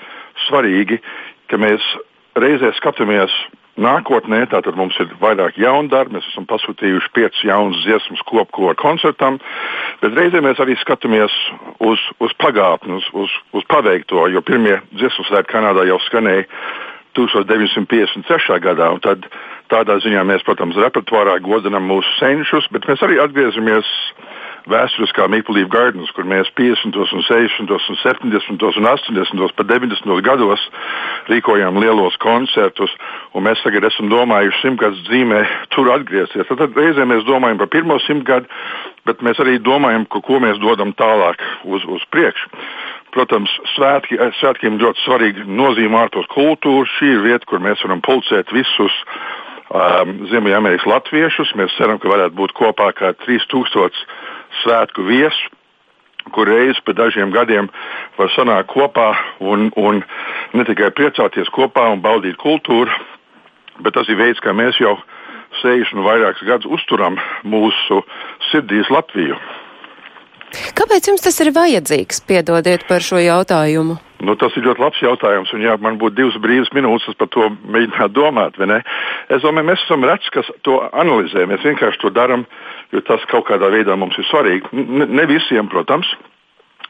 [0.47, 1.01] svarīgi,
[1.51, 1.83] ka mēs
[2.39, 3.35] reizē skatāmies
[3.81, 9.39] Nākotnē tātad mums ir vairāk jaunu darbu, mēs esam pasūtījuši piecas jaunas dziesmas kopkoru koncertam,
[10.03, 11.33] bet reizē mēs arī skatāmies
[11.81, 16.45] uz, uz pagātni, uz, uz, uz paveikto, jo pirmie dziesmu svētki Kanādā jau skanēja
[17.17, 18.61] 1953.
[18.61, 19.25] gadā, un tad
[19.73, 24.32] tādā ziņā mēs, protams, repertuārā godinam mūsu senčus, bet mēs arī atgriežamies vēsturiskā
[24.67, 30.63] Maple Leaf Gardens, kur mēs 50, un 60, un 70 un 80, pat 90 gados
[31.31, 32.93] rīkojām lielos koncertus,
[33.35, 35.43] un mēs tagad esam domājuši simtgadus dzīmē
[35.75, 36.47] tur atgriezties.
[36.49, 38.47] Tad, tad reizē mēs domājam par pirmo simtgadu,
[39.09, 42.51] bet mēs arī domājam, ko, ko mēs dodam tālāk uz, uz priekšu.
[43.13, 46.93] Protams, svētki, svētkiem ļoti svarīga nozīme ārpus kultūras.
[46.97, 48.95] Šī ir vieta, kur mēs varam pulcēt visus
[49.69, 51.53] um, Ziemeļamerikas latviešus.
[51.61, 54.07] Mēs ceram, ka varētu būt kopā kā 3000
[54.61, 55.51] svētku viesu,
[56.35, 57.71] kur reiz pēc dažiem gadiem
[58.19, 59.09] var sanākt kopā
[59.41, 60.03] un, un
[60.55, 62.93] ne tikai priecāties kopā un baudīt kultūru,
[63.83, 64.95] bet tas ir veids, kā mēs jau
[65.63, 68.01] 60 un vairākus gadus uzturam mūsu
[68.51, 69.37] sirdīs Latviju.
[70.77, 72.25] Kāpēc jums tas ir vajadzīgs?
[72.29, 73.99] Piedodiet par šo jautājumu.
[74.23, 77.31] Nu, tas ir ļoti labs jautājums, un ja man būtu divas brīvas minūtes, es par
[77.35, 78.59] to mēģinātu domāt.
[79.27, 81.43] Es domāju, mēs esam reci, kas to analizē.
[81.51, 82.47] Mēs vienkārši to darām,
[82.95, 84.71] jo tas kaut kādā veidā mums ir svarīgi.
[84.79, 86.11] Ne, ne visiem, protams.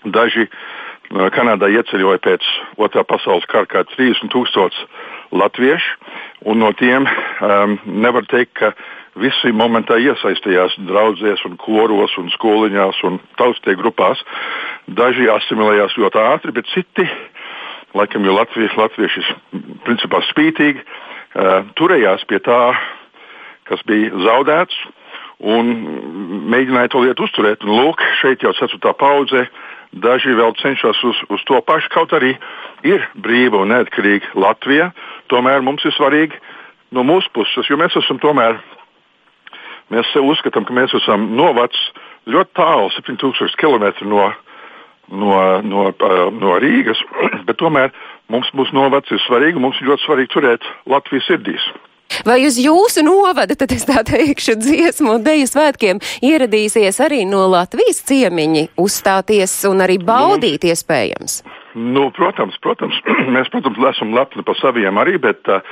[0.05, 0.49] Daži,
[1.13, 2.47] Kanādā ieceļoja pēc
[2.81, 4.87] otrā pasaules kara kā 30 tūkstoši
[5.37, 5.99] latviešu,
[6.49, 8.71] un no tiem um, nevar teikt, ka
[9.21, 14.23] visi momentā iesaistījās draudzēs, un koros, un skoliņās un tautstie grupās.
[14.89, 17.07] Daži asimilējās ļoti ātri, bet citi,
[17.99, 19.27] laikam jau latvieši, latvieši
[19.87, 22.63] principā spītīgi, uh, turējās pie tā,
[23.69, 24.81] kas bija zaudēts.
[25.43, 25.73] Un
[26.53, 27.65] mēģināja to lietu uzturēt.
[27.67, 29.49] Un, lūk, šeit jau ceturtā paudze
[29.91, 31.91] daži vēl cenšas uz, uz to pašu.
[31.91, 32.37] Kaut arī
[32.87, 34.93] ir brīva un neatkarīga Latvija,
[35.33, 36.39] tomēr mums ir svarīgi
[36.95, 38.61] no mūsu puses, jo mēs esam tomēr
[39.93, 41.79] Mēs sev uzskatām, ka mēs esam novacs
[42.31, 44.31] ļoti tālu, 7000 km no,
[45.13, 45.87] no, no,
[46.39, 47.01] no Rīgas,
[47.49, 47.93] bet tomēr
[48.33, 51.73] mums būs novacs ir svarīgi, mums ir ļoti svarīgi turēt Latvijas sirdīs.
[52.29, 57.47] Vai uz jūsu novada, tad es tā teikšu, dziesmu un deju svētkiem ieradīsies arī no
[57.51, 61.39] Latvijas ciemiņi uzstāties un arī baudīt nu, iespējams?
[61.75, 63.01] Nu, protams, protams,
[63.35, 65.65] mēs, protams, esam lepni par saviem arī, bet uh,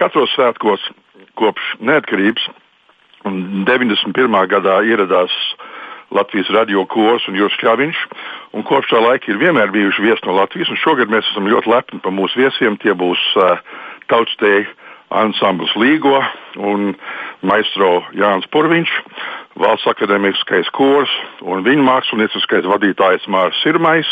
[0.00, 0.90] katros svētkos
[1.38, 2.50] kopš neatkarības
[3.24, 4.36] Un 91.
[4.52, 5.32] gadā ieradās
[6.12, 8.00] Latvijas radio kurs un Juris Čāviņš.
[8.54, 10.72] Un kopš tā laika ir vienmēr bijuši viesi no Latvijas.
[10.82, 12.76] Šogad mēs esam ļoti lepni par mūsu viesiem.
[12.82, 13.56] Tie būs uh,
[14.12, 14.68] tautstēji
[15.14, 16.20] ansamblis Līgo
[16.60, 16.92] un
[17.46, 18.92] maistro Jānis Purviņš,
[19.62, 24.10] valsts akadēmiskais kurs un viņa mākslinieckais vadītājs Mārs Sirmais.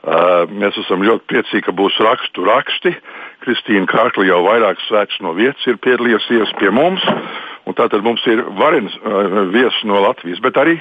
[0.00, 2.96] Uh, mēs esam ļoti priecīgi, ka būs rakstu raksti.
[3.44, 7.04] Kristīna Kārkla jau vairākas svētkus no vietas ir piedalījusies pie mums.
[7.68, 10.78] Un tātad mums ir varens uh, viesis no Latvijas, bet arī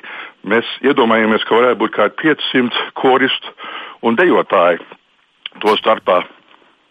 [0.48, 3.56] mēs iedomājamies, ka varētu būt kādi 500 koristu
[4.08, 4.80] un dejotāji
[5.60, 6.24] to starpā.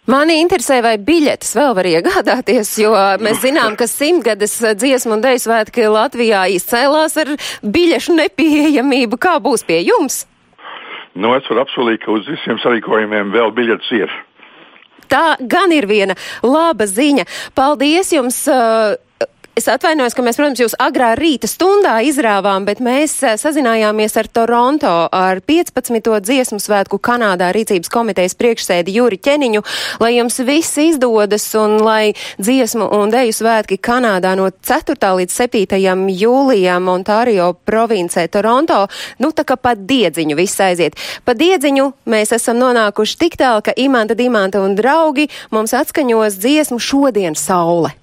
[0.09, 5.43] Mani interesē, vai biļetes vēl var iegādāties, jo mēs zinām, ka simtgades dziesmu un deju
[5.43, 9.19] svētki Latvijā izcēlās ar biļešu nepieejamību.
[9.21, 10.23] Kā būs pie jums?
[11.13, 14.15] Nu, es varu apsolīt, ka uz visiem sarīkojumiem vēl biļetes ir.
[15.13, 17.29] Tā gan ir viena laba ziņa.
[17.57, 18.41] Paldies jums!
[18.49, 18.97] Uh,
[19.59, 24.29] Es atvainojos, ka mēs, protams, jūs agrā rīta stundā izrāvām, bet mēs eh, sazinājāmies ar
[24.31, 26.13] Toronto, ar 15.
[26.23, 29.65] dziesmu svētku Kanādā rīcības komitejas priekšsēdi Jūri Ķeniņu,
[29.99, 34.95] lai jums viss izdodas un lai dziesmu un deju svētki Kanādā no 4.
[35.25, 36.07] līdz 7.
[36.23, 38.85] jūlijam Ontārio provincē Toronto,
[39.19, 40.95] nu tā kā pa diedziņu viss aiziet.
[41.27, 46.79] Pa diedziņu mēs esam nonākuši tik tālu, ka Imanta, Dimanta un draugi mums atskaņos dziesmu
[46.79, 47.99] šodien saule.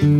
[0.00, 0.16] Šodien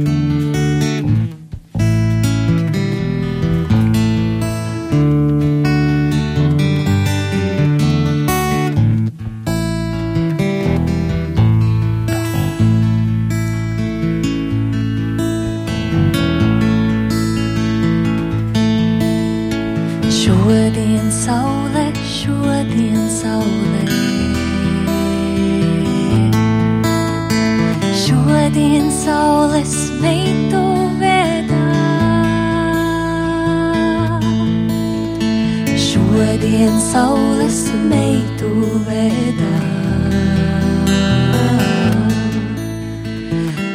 [21.08, 24.09] saule, šodien saule.
[28.50, 30.60] Šodien saules meitu
[30.98, 31.60] vēdā.
[35.78, 38.50] Šodien saules meitu
[38.88, 39.54] vēdā.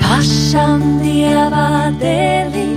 [0.03, 2.74] Pašam dievā dēliņā.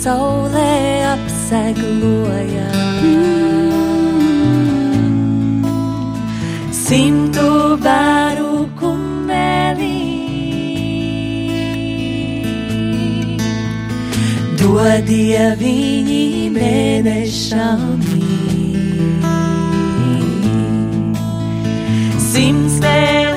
[0.00, 0.70] Saulē
[1.12, 2.68] apsegloja
[6.72, 7.48] simtu
[7.84, 9.98] bēru kumelī.
[14.62, 16.24] Dodie viņi
[16.56, 17.84] mēnešam
[22.30, 23.29] simts vēliņu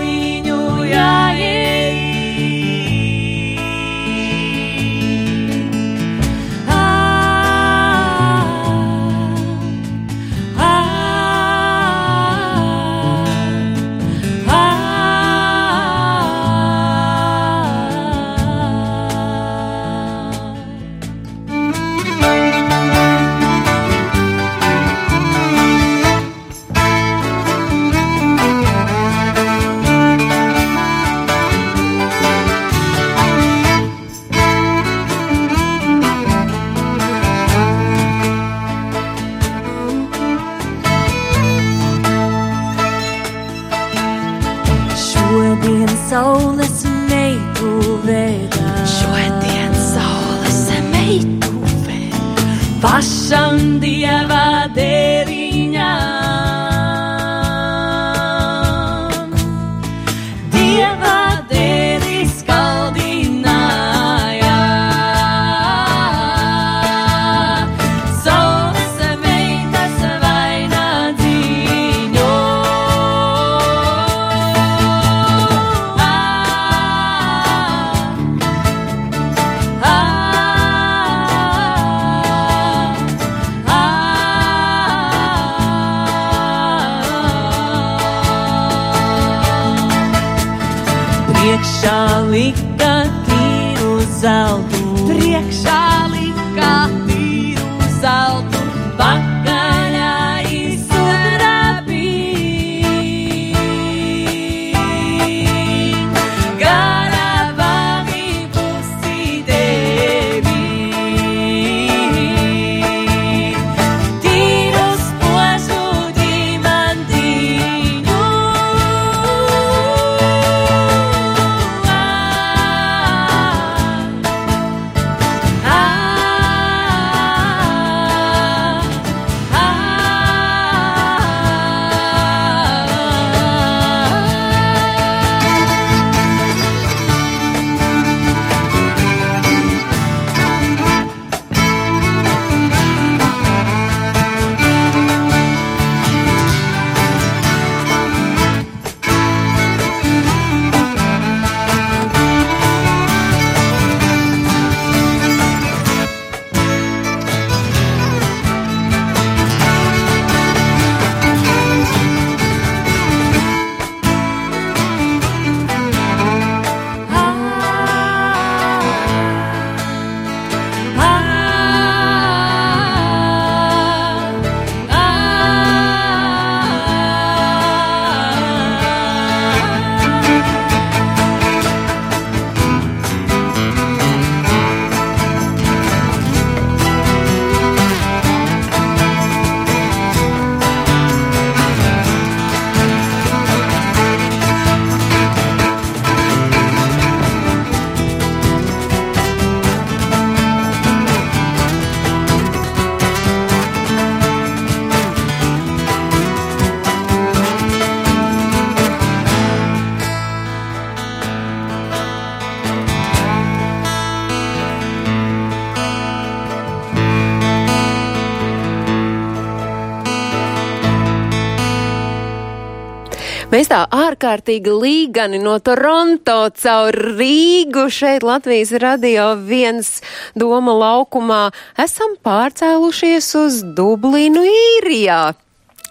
[224.23, 229.97] ārkārtīgi līgani no Toronto caur Rīgu šeit Latvijas radio viens
[230.39, 235.33] doma laukumā esam pārcēlušies uz Dublinu īrijā.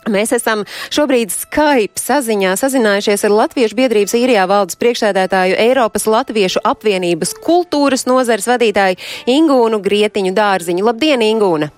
[0.09, 7.37] Mēs esam šobrīd Skype saziņā sazinājušies ar Latviešu biedrības īrijā valdes priekšsēdētāju Eiropas Latviešu apvienības
[7.45, 8.97] kultūras nozares vadītāju
[9.37, 10.89] Ingūnu Grietiņu dārziņu.
[10.89, 11.69] Labdien, Ingūna!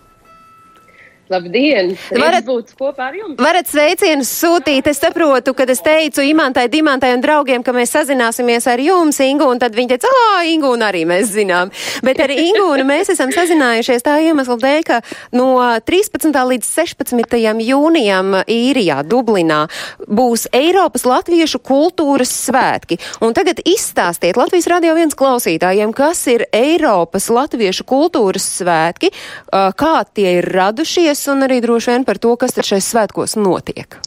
[1.35, 1.95] Labdien!
[2.15, 3.39] Varat- būt kopā ar jums?
[3.43, 4.87] Varat sveicienus sūtīt.
[4.91, 9.49] Es saprotu, kad es teicu Imantai, Dimantai un draugiem, ka mēs sazināsimies ar jums, Ingu,
[9.51, 11.73] un tad viņi teica, ā, Ingu, un arī mēs zinām.
[12.05, 15.01] Bet ar Ingūnu mēs esam sazinājušies tā iemesla dēļ, ka
[15.35, 15.49] no
[15.89, 16.31] 13.
[16.53, 17.37] līdz 16.
[17.65, 19.65] jūnijam īrijā, Dublinā,
[20.07, 23.01] būs Eiropas Latviešu kultūras svētki.
[23.25, 29.11] Un tagad izstāstiet Latvijas radio viens klausītājiem, kas ir Eiropas Latviešu kultūras svētki,
[29.51, 33.99] kā tie ir radušies, un arī droši vien par to, kas tad šais svētkos notiek.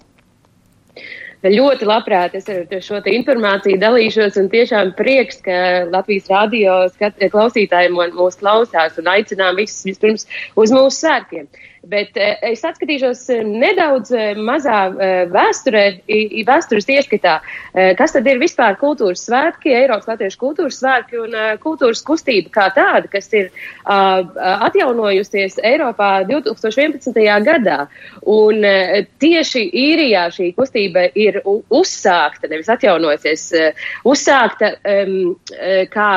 [1.46, 8.40] Ļoti labprāt es ar šo informāciju dalīšos un tiešām prieks, ka Latvijas radio klausītāji mūs
[8.42, 10.26] klausās un aicinām visus vispirms
[10.58, 11.46] uz mūsu sērkiem.
[11.88, 14.78] Bet eh, es atskatīšos eh, nedaudz eh, mazā
[15.32, 15.84] vēsturē,
[16.48, 17.38] vēstures ieskatā,
[17.98, 23.10] kas tad ir vispār kultūras svētki, Eiropas Latviešu kultūras svētki un kultūras kustība kā tāda,
[23.12, 23.50] kas ir
[23.86, 27.20] atjaunojusies Eiropā 2011.
[27.46, 27.78] gadā.
[28.38, 28.64] Un
[29.22, 33.46] tieši īrijā šī kustība ir uzsākta, nevis atjaunojusies,
[34.08, 35.36] uzsākta um,
[35.94, 36.12] kā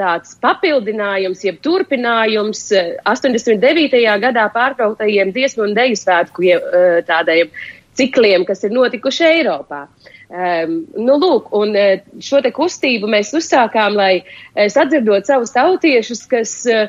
[0.00, 4.00] tāds papildinājums, jeb turpinājums eh, 89.
[4.24, 7.52] gadā pārtrauktajiem dziesmu un deju svētku eh, tādiem
[8.00, 9.84] cikliem, kas ir notikuši Eiropā.
[10.30, 16.20] Um, nu, lūk, un eh, šo te kustību mēs uzsākām, lai eh, sadzirdot savus tautiešus,
[16.30, 16.86] kas uh,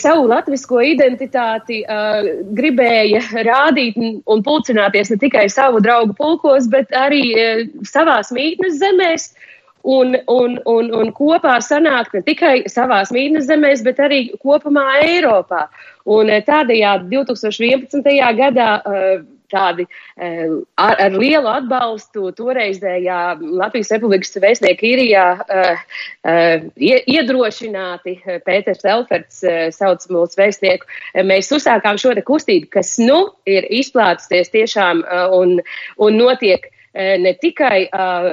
[0.00, 2.24] savu latvisko identitāti uh,
[2.56, 3.20] gribēja
[3.50, 9.34] rādīt un pulcināties ne tikai savu draugu pulkos, bet arī uh, savās mītnes zemēs.
[9.84, 15.66] Un, un, un, un kopā sanākt ne tikai savās mītnes zemēs, bet arī kopumā Eiropā.
[16.08, 18.08] Un tādējādi 2011.
[18.38, 19.18] gadā uh,
[19.52, 23.20] tādi uh, ar, ar lielu atbalstu toreizējā
[23.60, 25.26] Latvijas Republikas vēstnieka īrijā
[26.80, 28.16] iedrošināti
[28.46, 29.42] Pēters Elferts
[29.76, 30.88] sauc mūsu vēstnieku.
[31.28, 35.04] Mēs uzsākām šo kustību, kas nu ir izplātusties tiešām
[35.36, 35.58] un,
[36.00, 38.28] un notiek ne tikai uh,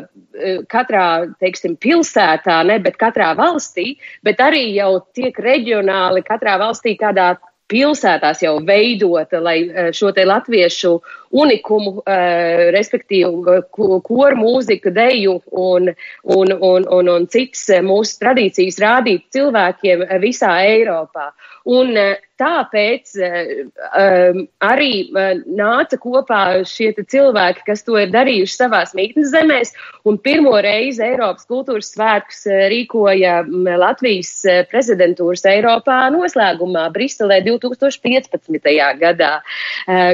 [0.70, 1.06] katrā,
[1.42, 7.34] teiksim, pilsētā, ne, bet katrā valstī, bet arī jau tiek reģionāli katrā valstī kādā
[7.72, 10.98] pilsētās jau veidota, lai šo te latviešu
[11.32, 15.92] unikumu, uh, respektīvi koru mūziku, deju un,
[16.24, 21.32] un, un, un, un citas mūsu tradīcijas rādīt cilvēkiem visā Eiropā.
[21.72, 21.94] Un
[22.42, 29.74] tāpēc um, arī nāca kopā šie cilvēki, kas to ir darījuši savās mītnes zemēs,
[30.10, 33.44] un pirmo reizi Eiropas kultūras svētkus rīkoja
[33.78, 34.34] Latvijas
[34.72, 38.74] prezidentūras Eiropā noslēgumā Briselē 2015.
[39.02, 39.34] gadā,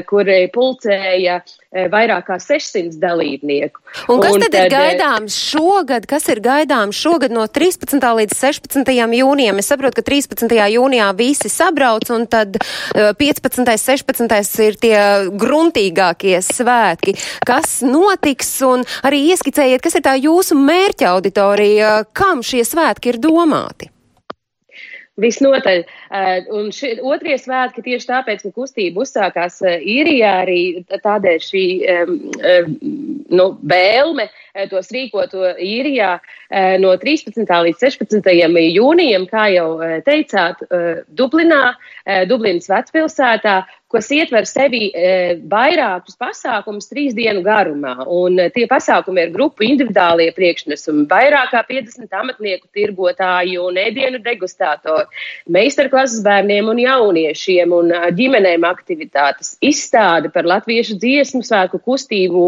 [0.09, 1.41] kur pulcē organizēja
[1.71, 3.81] eh, vairāk kā 600 dalībnieku.
[4.11, 6.07] Un kas un tad, tad ir eh, gaidāms šogad?
[6.07, 7.99] Kas ir gaidāms šogad no 13.
[7.99, 8.93] līdz 16.
[9.17, 9.59] jūnijam?
[9.59, 10.47] Es saprotu, ka 13.
[10.73, 12.57] jūnijā visi sabrauc, un tad
[12.93, 13.67] 15.
[13.67, 14.63] Eh, 16.
[14.67, 14.97] ir tie
[15.31, 17.17] gruntīgākie svētki.
[17.45, 18.55] Kas notiks?
[18.67, 23.91] Un arī ieskicējiet, kas ir tā jūsu mērķa auditorija, kam šie svētki ir domāti?
[25.17, 25.83] Visnotaļ.
[26.53, 30.59] Un šie otrie svētki tieši tāpēc, ka kustība uzsākās īrijā, arī
[30.93, 31.63] tādēļ šī
[33.33, 34.27] nu, vēlme
[34.69, 36.11] tos rīkot īrijā
[36.83, 37.49] no 13.
[37.69, 38.29] līdz 16.
[38.77, 39.67] jūnijam, kā jau
[40.05, 40.61] teicāt,
[41.17, 41.63] Dublinā,
[42.29, 45.11] Dublinas vecpilsētā, kas ietver sevi e,
[45.47, 47.93] vairākus pasākumus trīs dienu garumā.
[48.11, 54.19] Un e, tie pasākumi ir grupu individuālie priekšnesumi, vairāk kā 50 amatnieku tirgotāji un ēdienu
[54.25, 55.07] degustātori,
[55.55, 62.43] meistarklases bērniem un jauniešiem un e, ģimenēm aktivitātes, izstāde par latviešu dziesmu svēku kustību,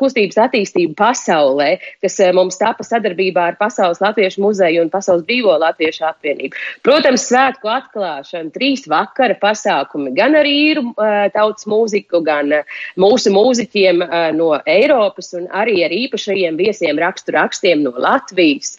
[0.00, 1.70] kustības attīstību pasaulē,
[2.02, 6.58] kas mums tapa sadarbībā ar Pasaules Latviešu muzeju un Pasaules brīvo Latviešu apvienību.
[6.86, 10.84] Protams, svētku atklāšana, trīs vakara pasākumi, gan arī īru
[11.34, 12.52] tautas mūziku, gan
[13.00, 14.02] mūsu mūziķiem
[14.36, 18.76] no Eiropas un arī ar īpašajiem viesiem rakstu rakstiem no Latvijas.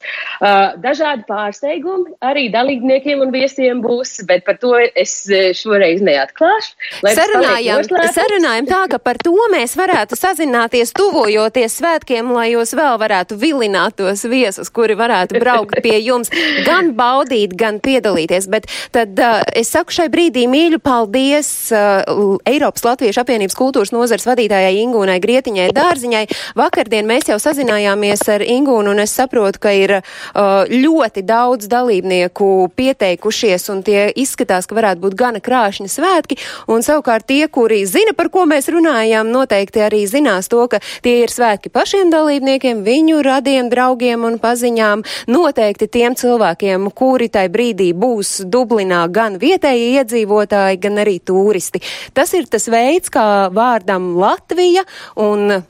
[0.83, 5.15] Dažādi pārsteigumi arī dalībniekiem un viesiem būs, bet par to es
[5.57, 6.73] šoreiz neatklāšu.
[7.01, 13.37] Sarunājam, sarunājam tā, ka par to mēs varētu sazināties tuvojoties svētkiem, lai jūs vēl varētu
[13.41, 16.31] vilināt tos viesus, kuri varētu braukt pie jums,
[16.65, 18.47] gan baudīt, gan piedalīties.
[18.51, 24.25] Bet tad uh, es saku šai brīdī mīļu paldies uh, Eiropas Latviešu apvienības kultūras nozars
[24.25, 26.23] vadītājai Ingūnai Grietiņai Dārziņai.
[26.57, 32.71] Vakardien mēs jau sazinājāmies ar Ingūnu un es saprotu, ka ir uh, ļoti daudz dalībnieku
[32.75, 36.39] pieteikušies un tie izskatās, ka varētu būt gana krāšņi svētki.
[36.71, 41.21] Un savukārt tie, kuri zina, par ko mēs runājām, noteikti arī zinās to, ka tie
[41.25, 45.05] ir svētki pašiem dalībniekiem, viņu radiem, draugiem un paziņām.
[45.31, 51.83] Noteikti tiem cilvēkiem, kuri tai brīdī būs Dublinā gan vietēji iedzīvotāji, gan arī turisti turisti.
[52.15, 54.87] Tas ir tas veids, kā vārdam Latvija
[55.19, 55.61] un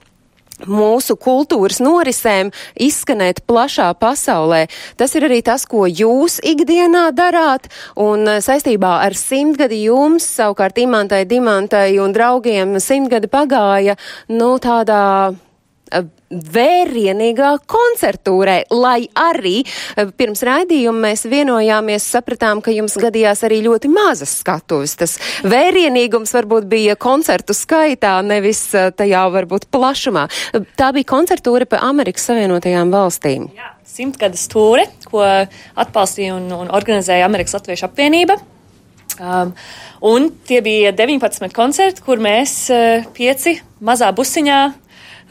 [0.69, 4.67] mūsu kultūras norisēm izskanēt plašā pasaulē.
[4.93, 7.65] Tas ir arī tas, ko jūs ikdienā darāt,
[7.97, 13.97] un saistībā ar simtgadi jums, savukārt Imantai, Dimantai un draugiem simtgadi pagāja,
[14.29, 15.33] nu, tādā
[16.31, 19.61] vērienīgā koncertūrē, lai arī
[20.17, 24.95] pirms raidījuma mēs vienojāmies, sapratām, ka jums gadījās arī ļoti mazas skatuves.
[24.99, 30.27] Tas vērienīgums varbūt bija koncertu skaitā, nevis tajā varbūt plašumā.
[30.79, 33.49] Tā bija koncertūra pa Amerikas Savienotajām valstīm.
[33.57, 38.39] Jā, simtgades tūre, ko atbalstīja un, un organizēja Amerikas Latviešu apvienība.
[39.21, 39.51] Um,
[40.07, 44.61] un tie bija 19 koncerti, kur mēs uh, pieci mazā busiņā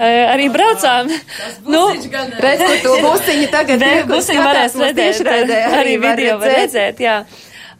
[0.00, 1.10] arī braucām.
[1.72, 1.82] Nu,
[2.40, 4.02] redz, kur to busiņu tagad ir.
[4.08, 7.20] Busiņu varēs redzēt, arī, arī video var redzēt, jā.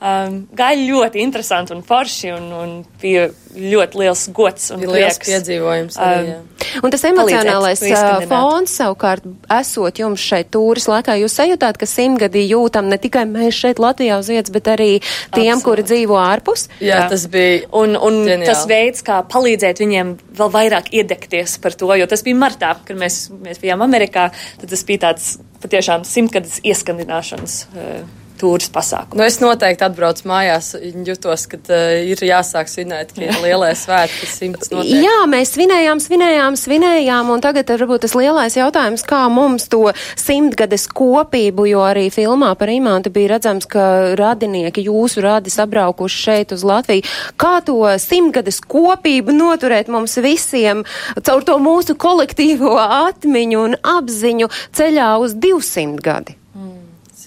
[0.01, 2.71] Um, gāja ļoti interesanti un forši, un, un
[3.03, 5.99] bija ļoti liels gods un liels piedzīvojums.
[6.01, 6.47] Arī, um,
[6.87, 9.27] un tas emocionālais uh, fons savukārt,
[9.59, 14.17] esot jums šeit tūris laikā, jūs sajūtāt, ka simtgadī jūtam ne tikai mēs šeit Latvijā
[14.23, 15.67] uz vietas, bet arī tiem, Absolut.
[15.67, 16.65] kuri dzīvo ārpus?
[16.79, 17.11] Jā, Jā.
[17.13, 17.67] tas bija.
[17.83, 22.41] Un, un tas veids, kā palīdzēt viņiem vēl vairāk iedegties par to, jo tas bija
[22.41, 24.31] martā, kad mēs, mēs bijām Amerikā,
[24.63, 27.61] tad tas bija tāds patiešām simtgades ieskandināšanas.
[27.77, 29.21] Uh, tūris pasākumu.
[29.21, 30.73] Nu, es noteikti atbraucu mājās,
[31.07, 35.05] jutos, ka uh, ir jāsāk svinēt, ka ir lielie svētki, simts notiek.
[35.05, 39.83] Jā, mēs svinējām, svinējām, svinējām, un tagad varbūt tas lielais jautājums, kā mums to
[40.19, 46.57] simtgades kopību, jo arī filmā par imantu bija redzams, ka radinieki jūsu radi sabraukuši šeit
[46.57, 47.07] uz Latviju.
[47.41, 50.85] Kā to simtgades kopību noturēt mums visiem
[51.21, 56.40] caur to mūsu kolektīvo atmiņu un apziņu ceļā uz 200 gadi?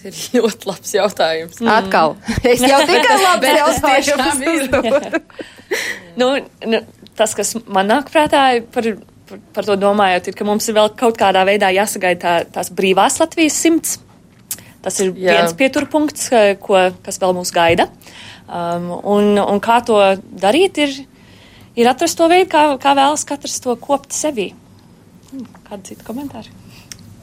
[0.03, 1.59] Ir ļoti labs jautājums.
[1.61, 1.71] Mm.
[1.77, 2.15] Atkal.
[2.43, 4.53] Es jau tikai labi ir.
[4.53, 5.23] uzdodu.
[6.21, 6.29] nu,
[6.69, 6.81] nu,
[7.19, 8.89] tas, kas man nāk prātā par,
[9.29, 12.73] par, par to domājot, ir, ka mums ir vēl kaut kādā veidā jāsagaida tā, tās
[12.75, 13.99] brīvās Latvijas simts.
[14.83, 15.37] Tas ir Jā.
[15.37, 16.27] Viens pieturpunkts,
[16.59, 17.87] ko, kas vēl mūs gaida.
[18.43, 20.97] Um, un, un kā to darīt, ir,
[21.79, 24.49] ir atrast to veidu, kā, kā vēlas katrs to kopt sevī.
[25.29, 26.51] Hmm, Kādi citi komentāri?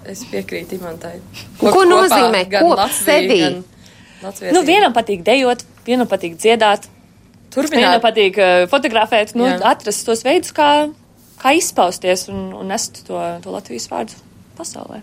[0.08, 1.18] Es piekrītu Imantai.
[1.60, 3.42] Ko nozīmē kopt sevī?
[4.20, 8.00] Nu, vienam patīk dejot, vienam patīk dziedāt, vienam Turpināt.
[8.04, 9.58] patīk uh, fotografēt, nu, Jā.
[9.72, 10.90] atrast tos veidus, kā,
[11.40, 14.20] kā izpausties un, un nest to, to Latvijas vārdu
[14.58, 15.00] pasaulē.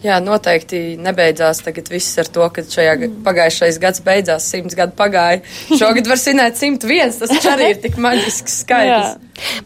[0.00, 4.96] Jā, noteikti nebeidzās tagad viss ar to, ka šajā ga- pagājušais gads beidzās, simts gadu
[4.96, 5.42] pagāja.
[5.76, 9.18] Šogad var svinēt 101, tas taču arī ir tik maģisks skaitlis.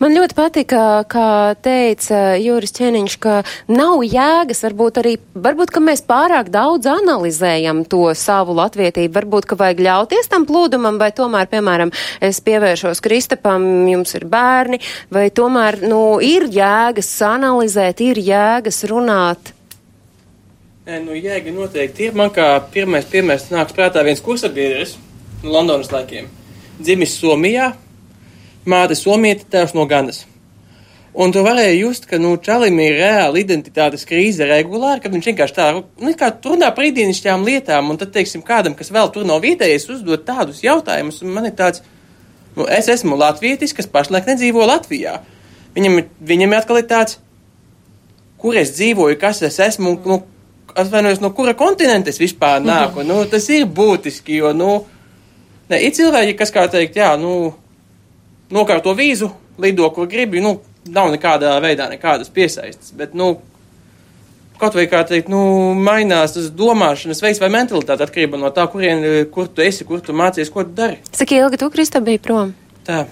[0.02, 3.36] Man ļoti patika, kā teica Jūris Čeniņš, ka
[3.70, 9.58] nav jēgas, varbūt arī, varbūt, ka mēs pārāk daudz analizējam to savu latvietību, varbūt, ka
[9.62, 14.82] vajag ļauties tam plūdumam, vai tomēr, piemēram, es pievēršos Kristapam, jums ir bērni,
[15.14, 19.53] vai tomēr, nu, ir jēgas analizēt, ir jēgas runāt.
[20.84, 22.12] Nē, nu, jēga noteikti ir.
[22.12, 24.98] Man kā pirmais piemērs nāks prātā viens kursabiedrs
[25.40, 26.26] no Londonas laikiem.
[26.76, 27.70] Dzimis Somijā,
[28.68, 30.26] māte Somieta, tēvs no Ganas.
[31.16, 35.56] Un tu varēji just, ka, nu, Čalim ir reāla identitātes krīze regulāri, ka viņš vienkārši
[35.56, 36.12] tā, nu,
[36.50, 40.60] runā par ikdienišķām lietām, un tad, teiksim, kādam, kas vēl tur nav vietējais, uzdot tādus
[40.66, 41.80] jautājumus, man ir tāds,
[42.58, 45.16] nu, es esmu latvietis, kas pašlaik nedzīvo Latvijā.
[45.78, 47.22] Viņam, viņam atkal ir tāds,
[48.36, 50.20] kur es dzīvoju, kas es esmu, nu,
[50.74, 53.04] atvainojos, no kura kontinenta es vispār nāku.
[53.06, 54.74] Nu, tas ir būtiski, jo, nu,
[55.70, 57.54] ne, ir cilvēki, kas, kā teikt, jā, nu,
[58.54, 59.30] nokārto vīzu,
[59.62, 60.58] lido, kur gribi, nu,
[60.90, 63.36] nav nekādā veidā nekādas piesaistes, bet, nu,
[64.60, 69.04] kaut vai, kā teikt, nu, mainās tas domāšanas veids vai mentalitāte atkarībā no tā, kurien,
[69.34, 71.00] kur tu esi, kur tu mācies, ko tu dari.
[71.14, 72.54] Cik ilgi tu, Kristap, biji prom?
[72.86, 73.04] Tā,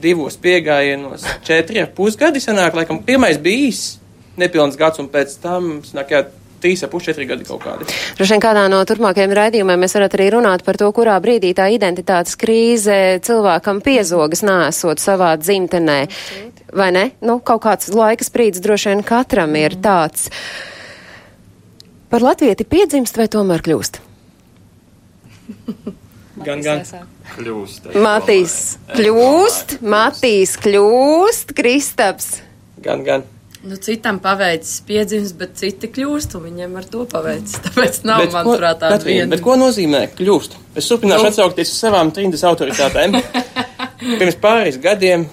[0.00, 3.96] divos piegājienos, četri ar pusgadi sanāk, laikam, pirmais bija īss,
[4.40, 6.22] nepilns gads, un pēc tam, sanāk, jā,
[6.62, 7.88] trīs ar pus četri gadi kaut kādi.
[8.18, 11.70] Droši vien kādā no turpmākajiem raidījumiem mēs varētu arī runāt par to, kurā brīdī tā
[11.74, 16.00] identitātes krīze cilvēkam piezogas nēsot savā dzimtenē.
[16.76, 17.06] Vai ne?
[17.24, 20.28] Nu, kaut kāds laika sprīdis droši vien katram ir tāds.
[22.10, 24.00] Par latvieti piedzimst vai tomēr kļūst?
[26.40, 26.80] Gan, gan.
[27.34, 27.90] Kļūst.
[28.00, 28.54] Matīs
[28.94, 32.30] kļūst, Matīs kļūst, Kristaps.
[32.80, 33.26] Gan, gan.
[33.60, 37.58] Nu, citam paveicis piedzimis, bet citi kļūst, un viņiem ar to paveicis.
[37.66, 39.28] Tāpēc nav, Bet manuprāt, tāda viena.
[39.34, 40.56] Bet ko nozīmē kļūst?
[40.80, 41.32] Es turpināšu Nu.
[41.34, 43.18] atsaukties uz savām trindas autoritātēm.
[44.20, 45.26] Pirms pāris gadiem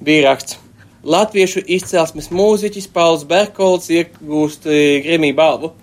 [0.00, 0.56] bija raksts.
[1.04, 5.74] Latviešu izcelsmes mūziķis Pauls Berkolds iegūst e, Grammy balvu.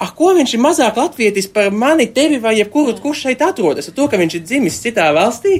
[0.00, 3.90] Ah, ko viņš ir mazāk latvietis par mani, tevi vai jebkuru, kurš šeit atrodas?
[3.90, 5.58] Ar to, ka viņš ir dzimis citā valstī?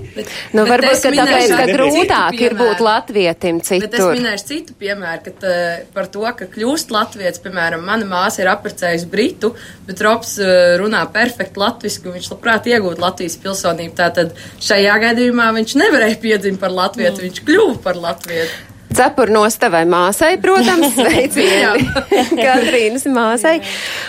[0.56, 4.14] Nu, Bet varbūt, es ka tāpēc, ka grūtāk ir būt latvietim Bet es citur.
[4.16, 9.10] minēšu citu piemēru, ka uh, par to, ka kļūst latvietis, piemēram, mana māsa ir apprecējusi
[9.12, 9.52] Britu,
[9.84, 13.92] bet Robs uh, runā perfekti latviski, un viņš labprāt iegūtu Latvijas pilsonību.
[14.00, 18.69] Tātad šajā gadījumā viņš nevarēja piedzimt par latvietu, viņš kļuva par latvietu.
[18.90, 21.86] Cepur nostavai māsai, protams, sveicieni
[22.44, 23.60] Katrīnas māsai.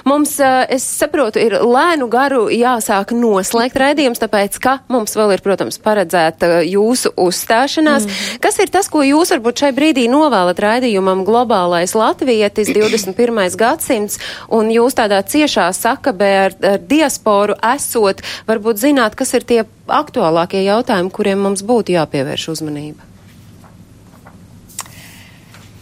[0.09, 5.43] Mums, eh, es saprotu, ir lēnu garu jāsāk noslēgt raidījums, tāpēc, ka mums vēl ir,
[5.45, 8.07] protams, paredzēta jūsu uzstāšanās.
[8.07, 8.39] Mm.
[8.41, 13.43] Kas ir tas, ko jūs varbūt šai brīdī novēlat raidījumam globālais latvietis 21.
[13.61, 14.17] gadsimts,
[14.49, 19.61] un jūs tādā ciešā sakabē ar, ar diasporu esot, varbūt zināt, kas ir tie
[19.91, 23.10] aktuālākie jautājumi, kuriem mums būtu jāpievērš uzmanība?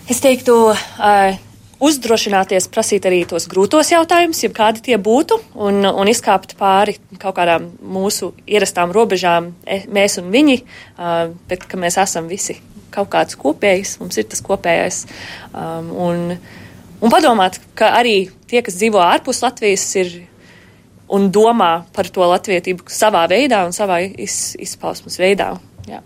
[0.09, 1.37] Es teiktu, uh,
[1.79, 7.37] uzdrošināties prasīt arī tos grūtos jautājumus, ja kādi tie būtu, un, un izkāpt pāri kaut
[7.37, 10.57] kādām mūsu ierastām robežām, e, mēs un viņi,
[11.49, 12.57] bet ka mēs esam visi
[12.93, 15.03] kaut kāds kopējs, mums ir tas kopējais.
[15.53, 16.35] Un,
[16.99, 18.17] un padomāt, ka arī
[18.49, 20.13] tie, kas dzīvo ārpus Latvijas, ir
[21.09, 25.53] un domā par to latvietību savā veidā un savā iz, izpausmes veidā.
[25.89, 26.03] Jā.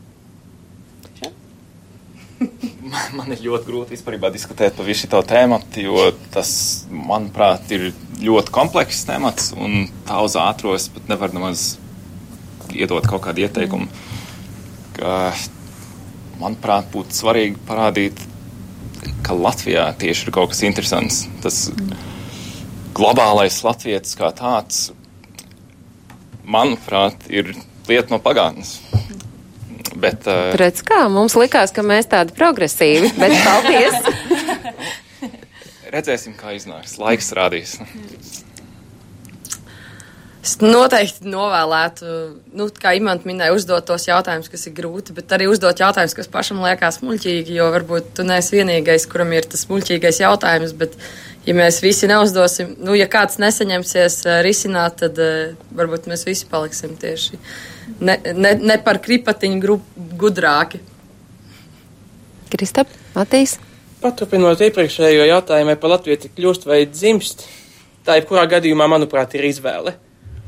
[3.18, 6.52] Man ir ļoti grūti vispār diskutēt par visu šo tēmu, jo tas,
[6.90, 7.92] manuprāt, ir
[8.24, 11.78] ļoti komplekss temats, un tā uz ātros pat nevar nemaz
[12.74, 13.90] iedot kaut kādu ieteikumu.
[14.98, 15.34] Ka,
[16.42, 18.20] manuprāt, būtu svarīgi parādīt,
[19.26, 21.24] ka Latvijā tieši ir kaut kas interesants.
[21.44, 21.66] Tas
[22.94, 24.92] globālais latvietis kā tāds,
[26.44, 27.56] manuprāt, ir
[27.90, 28.78] lieta no pagātnes.
[30.04, 34.02] Bet, uh, Redz kā, mums likās, ka mēs tādi progresīvi, bet paldies!
[35.94, 36.98] redzēsim, kā iznāks.
[37.02, 37.78] Laiks rādīs.
[40.44, 42.06] Es noteikti novēlētu,
[42.60, 46.28] nu, kā Imants minēja, uzdot tos jautājumus, kas ir grūti, bet arī uzdot jautājumus, kas
[46.32, 50.98] pašam liekas muļķīgi, jo varbūt tu neesi vienīgais, kuram ir tas muļķīgais jautājums, bet
[51.48, 56.50] ja mēs visi neuzdosim, nu, ja kāds nesaņemsies uh, risināt, tad uh, varbūt mēs visi
[56.52, 57.40] paliksim tieši
[58.00, 59.86] ne, ne, ne par kripatiņu grup,
[60.20, 60.82] gudrāki.
[62.54, 63.58] Kristap, Matīs?
[64.04, 67.46] Paturpinot iepriekšējo jautājumu, vai par latvieti kļūst vai dzimst,
[68.06, 69.96] tā jebkurā gadījumā, manuprāt, ir izvēle.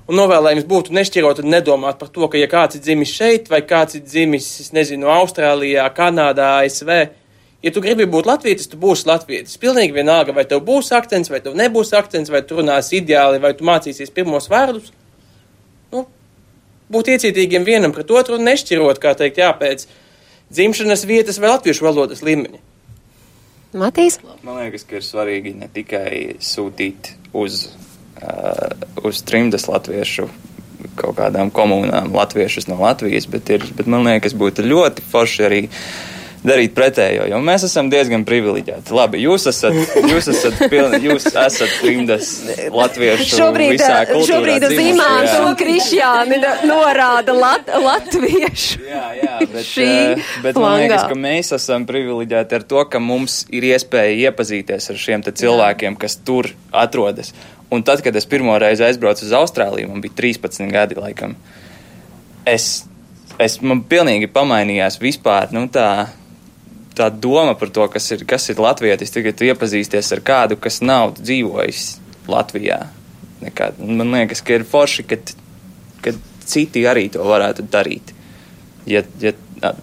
[0.05, 3.63] Un novēlējums būtu nešķirot un nedomāt par to, ka ja kāds ir dzimis šeit, vai
[3.65, 6.91] kāds ir dzimis, es nezinu, Austrālijā, Kanādā, ASV,
[7.65, 9.57] ja tu gribi būt latvietis, tu būsi latvietis.
[9.61, 13.55] Pilnīgi vienalga, vai tev būs akcents, vai tev nebūs akcents, vai tu runāsi ideāli, vai
[13.57, 14.91] tu mācīsies pirmos vārdus.
[15.95, 16.05] Nu,
[16.91, 19.87] būt iecietīgiem vienam pret otru un nešķirot, kā teikt, jā, pēc
[20.53, 22.61] dzimšanas vietas vai latviešu valodas līmeņa.
[23.75, 24.21] Matīs?
[24.45, 27.65] Man liekas, ka ir svarīgi ne tikai sūtīt uz,
[28.21, 28.71] uh,
[29.03, 30.29] uz trimdas latviešu
[30.95, 35.61] kaut kādām komunām latviešus no Latvijas, bet, ir, bet man liekas, būtu ļoti forši arī
[36.45, 38.93] darīt pretējo, jo mēs esam diezgan privileģēti.
[38.95, 39.75] Labi, jūs esat,
[40.11, 42.31] jūs esat, pilni, jūs esat trimdas
[42.73, 45.39] latviešu Šobrīd, visā kultūrā šobrīd uz jā.
[45.41, 46.39] un Krišjāni
[46.69, 48.83] norāda lat, latviešu.
[48.85, 53.43] Jā, jā, bet, eh, bet man liekas, ka mēs esam privileģēti ar to, ka mums
[53.53, 57.33] ir iespēja iepazīties ar šiem cilvēkiem, kas tur atrodas.
[57.73, 61.33] Un tad, kad es pirmo reizi aizbraucu uz Austrāliju, man bija 13 gadi, laikam,
[62.45, 62.85] es,
[63.41, 66.07] es man pilnīgi pamainījās vispār, nu tā,
[66.95, 71.15] tā doma par to, kas ir, kas ir latvietis, tagad iepazīsties ar kādu, kas nav
[71.19, 71.85] dzīvojis
[72.31, 72.85] Latvijā.
[73.43, 73.81] Nekād.
[73.83, 75.19] Man liekas, ka ir forši, ka,
[76.05, 76.15] ka
[76.47, 78.13] citi arī to varētu darīt.
[78.89, 79.33] Ja, ja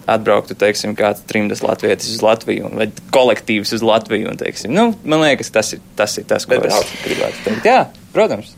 [0.07, 5.23] atbrauktu, teiksim, kāds trimdas latvietis uz Latviju vai kolektīvs uz Latviju, un, teiksim, nu, man
[5.25, 6.93] liekas, tas ir tas, ir tas ko Bet es brauc.
[7.05, 7.67] gribētu teikt.
[7.67, 7.79] Jā,
[8.15, 8.53] protams.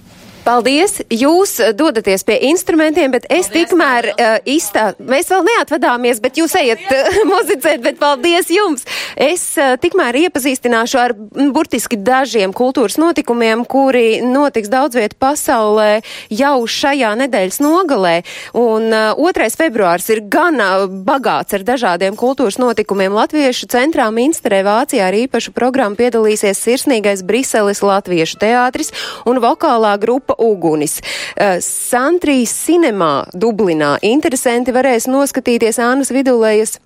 [0.46, 1.00] Paldies!
[1.10, 4.91] Jūs eh, dodaties pie instrumentiem, bet es tikmēr uh, izstā...
[5.02, 8.86] Mēs vēl neatvadāmies, bet jūs ejat uh, muzicēt, bet paldies jums!
[9.18, 11.16] Es uh, tikmēr iepazīstināšu ar
[11.56, 18.14] burtiski dažiem kultūras notikumiem, kuri notiks daudz vietu pasaulē jau šajā nedēļas nogalē.
[18.54, 19.50] Un uh, 2.
[19.58, 23.18] februārs ir gana bagāts ar dažādiem kultūras notikumiem.
[23.18, 28.93] Latviešu centrā Minsterē Vācijā ar īpašu programmu piedalīsies sirsnīgais Briseles Latviešu teātris
[29.26, 31.00] un vokālā grupa Ugunis.
[31.36, 36.80] Uh, Santrijas cinemā Dublinā interesanti varēs noskatīties Ānas Vidulējas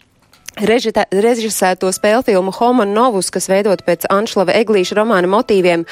[0.62, 5.86] režita- režisēto spēļu filmu Homo Novus, kas veidot pēc Anšlava Eglīša romāna motīviem.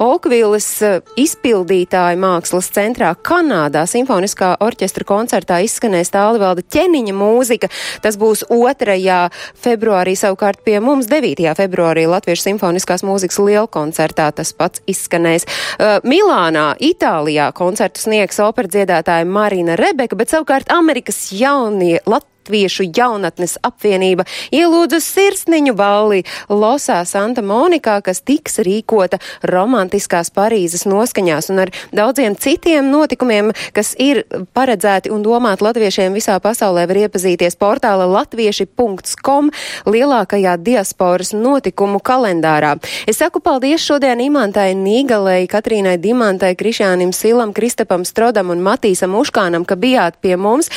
[0.00, 0.68] Okvīles
[1.16, 7.70] izpildītāja mākslas centrā Kanādā simfoniskā orķestra koncertā izskanēs tālivalda ķeniņa mūzika.
[8.02, 9.30] Tas būs 2.
[9.54, 11.54] februārī, savukārt pie mums 9.
[11.56, 15.46] februārī Latviešu simfoniskās mūzikas lielkoncertā tas pats izskanēs.
[15.46, 23.60] Uh, Milānā, Itālijā koncertu sniegs operdziedātāja Marina Rebeka, bet savukārt Amerikas jaunie Latviešu Latviešu jaunatnes
[23.62, 31.70] apvienība ielūdzu sirsniņu balli Losā Santa Monikā, kas tiks rīkota romantiskās Parīzes noskaņās un ar
[31.94, 39.52] daudziem citiem notikumiem, kas ir paredzēti un domāti latviešiem visā pasaulē var iepazīties portāla latvieši.com
[39.86, 42.74] lielākajā diasporas notikumu kalendārā.
[43.06, 49.62] Es saku paldies šodien Imantai Nīgalei, Katrīnai Dimantai, Krišānim Silam, Kristapam Strodam un Matīsam Uškānam,
[49.62, 50.74] ka bijāt pie mums.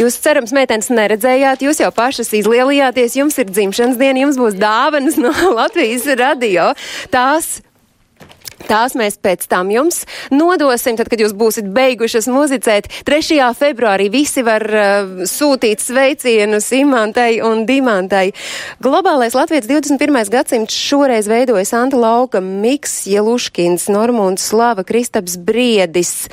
[0.00, 5.18] Jūs cerams, meitenes, neredzējāt, jūs jau pašas izlielījāties, jums ir dzimšanas diena, jums būs dāvanas
[5.20, 6.70] no Latvijas radio.
[7.12, 7.58] Tās
[8.70, 12.86] Tās mēs pēc tam jums nodosim, tad, kad jūs būsiet beigušas muzicēt.
[13.08, 13.40] 3.
[13.58, 18.28] februārī visi var uh, sūtīt sveicienus Imantai un Dimantai.
[18.78, 20.20] Globālais Latvijas 21.
[20.30, 26.28] gadsimts šoreiz veidoja Santa Lauka, Miks Jeluškins, Normunds Slava, Kristaps Briedis.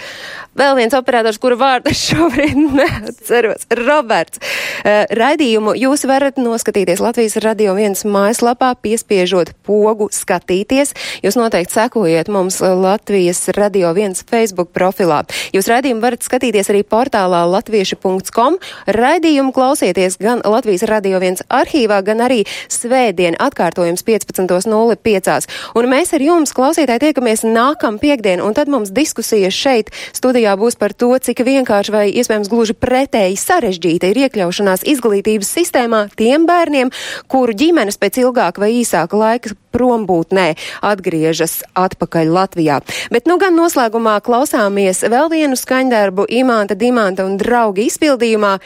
[0.58, 4.38] vēl viens operators, kura vārdu šobrīd neatceros, Roberts.
[4.86, 10.94] Uh, raidījumu jūs varat noskatīties Latvijas radio viens mājaslapā, piespiežot pogu skatīties.
[11.26, 15.24] Jūs noteikti sekojiet mums Latvijas radio viens Facebook profilā.
[15.56, 18.58] Jūs raidījumu varat skatīties arī portālā latvieši.com.
[18.98, 25.48] Raidījumu klausieties gan Latvijas radio viens arhīvā, gan arī svētdien atkārtojums 15.05.
[25.78, 30.80] Un mēs ar jums, klausītāji, tiekamies nākam piekdien, un tad mums diskusijas šeit studijā būs
[30.80, 36.94] par to, cik vienkārši vai iespējams gluži pretēji sarežģīta ir iekļaušanās izglītības sistēmā tiem bērniem,
[37.32, 40.48] kuru ģimenes pēc ilgāka vai īsāka laika prombūtnē
[40.92, 42.82] atgriežas atpakaļ Latvijā.
[43.14, 48.58] Bet nu gan noslēgumā klausāmies vēl vienu skaņdarbu Imanta, Dimanta un draugi izpildījumā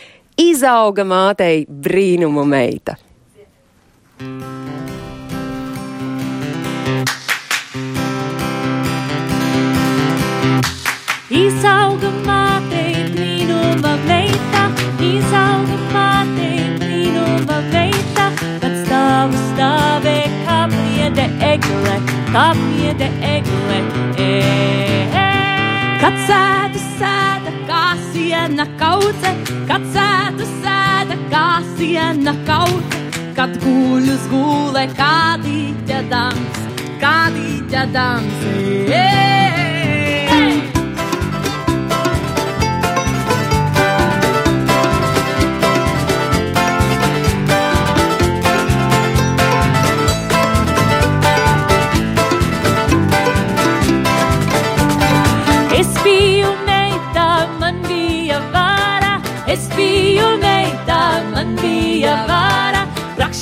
[0.41, 2.97] izauga mātei brīnumu meita.
[11.32, 14.66] Izauga mātei brīnuma meita,
[14.99, 18.28] izauga mātei brīnuma meita,
[18.59, 20.18] kad stāvu stāvē
[21.12, 21.95] kā pliede egle,
[22.32, 23.80] kā pliede egle.
[24.18, 24.28] E,
[25.14, 25.28] e.
[26.01, 29.34] Kad sēdu sēda kā siena kaudze,
[29.68, 33.03] kad sēdu sēda kā siena kaudze,
[33.36, 36.66] kad guļus gulē kā dīķa dams,
[37.01, 38.45] kā dīķa dams.
[38.88, 39.51] E,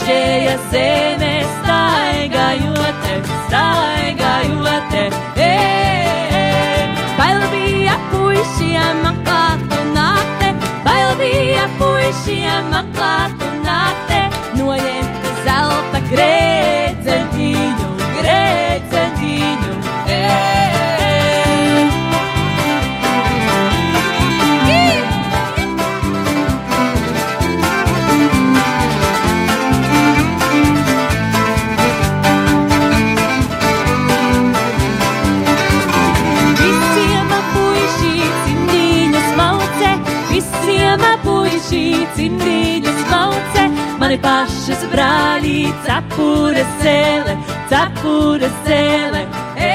[0.10, 3.14] prakšķēja zeme, staigājote,
[3.46, 5.04] staigājote,
[5.38, 5.52] e,
[6.40, 6.46] e.
[7.20, 10.54] Bail bija puišiem atklātu nāte,
[10.88, 13.19] bail bija puišiem atklātu
[44.20, 47.36] mani pašas brāļi cepura sēle,
[47.70, 49.22] cepura sēle.
[49.56, 49.70] E,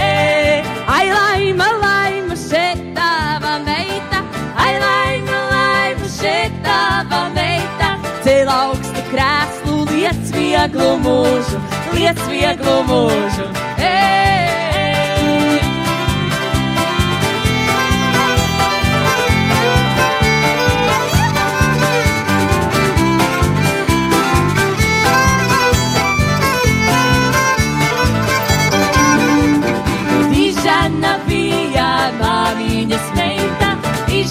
[0.00, 4.22] e, ai, laima, laima, šeit tava meita,
[4.56, 11.60] ai, laima, laima, šeit tava meita, cēl augstu krēslu, liec vieglu mūžu,
[11.94, 13.48] liec vieglu mūžu.
[13.78, 14.43] E,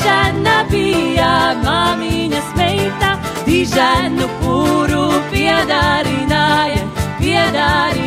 [0.03, 1.29] dižana bija
[1.63, 3.13] māmiņas meita,
[3.47, 6.83] dižanu pūru piedarināja,
[7.21, 8.02] piedarināja.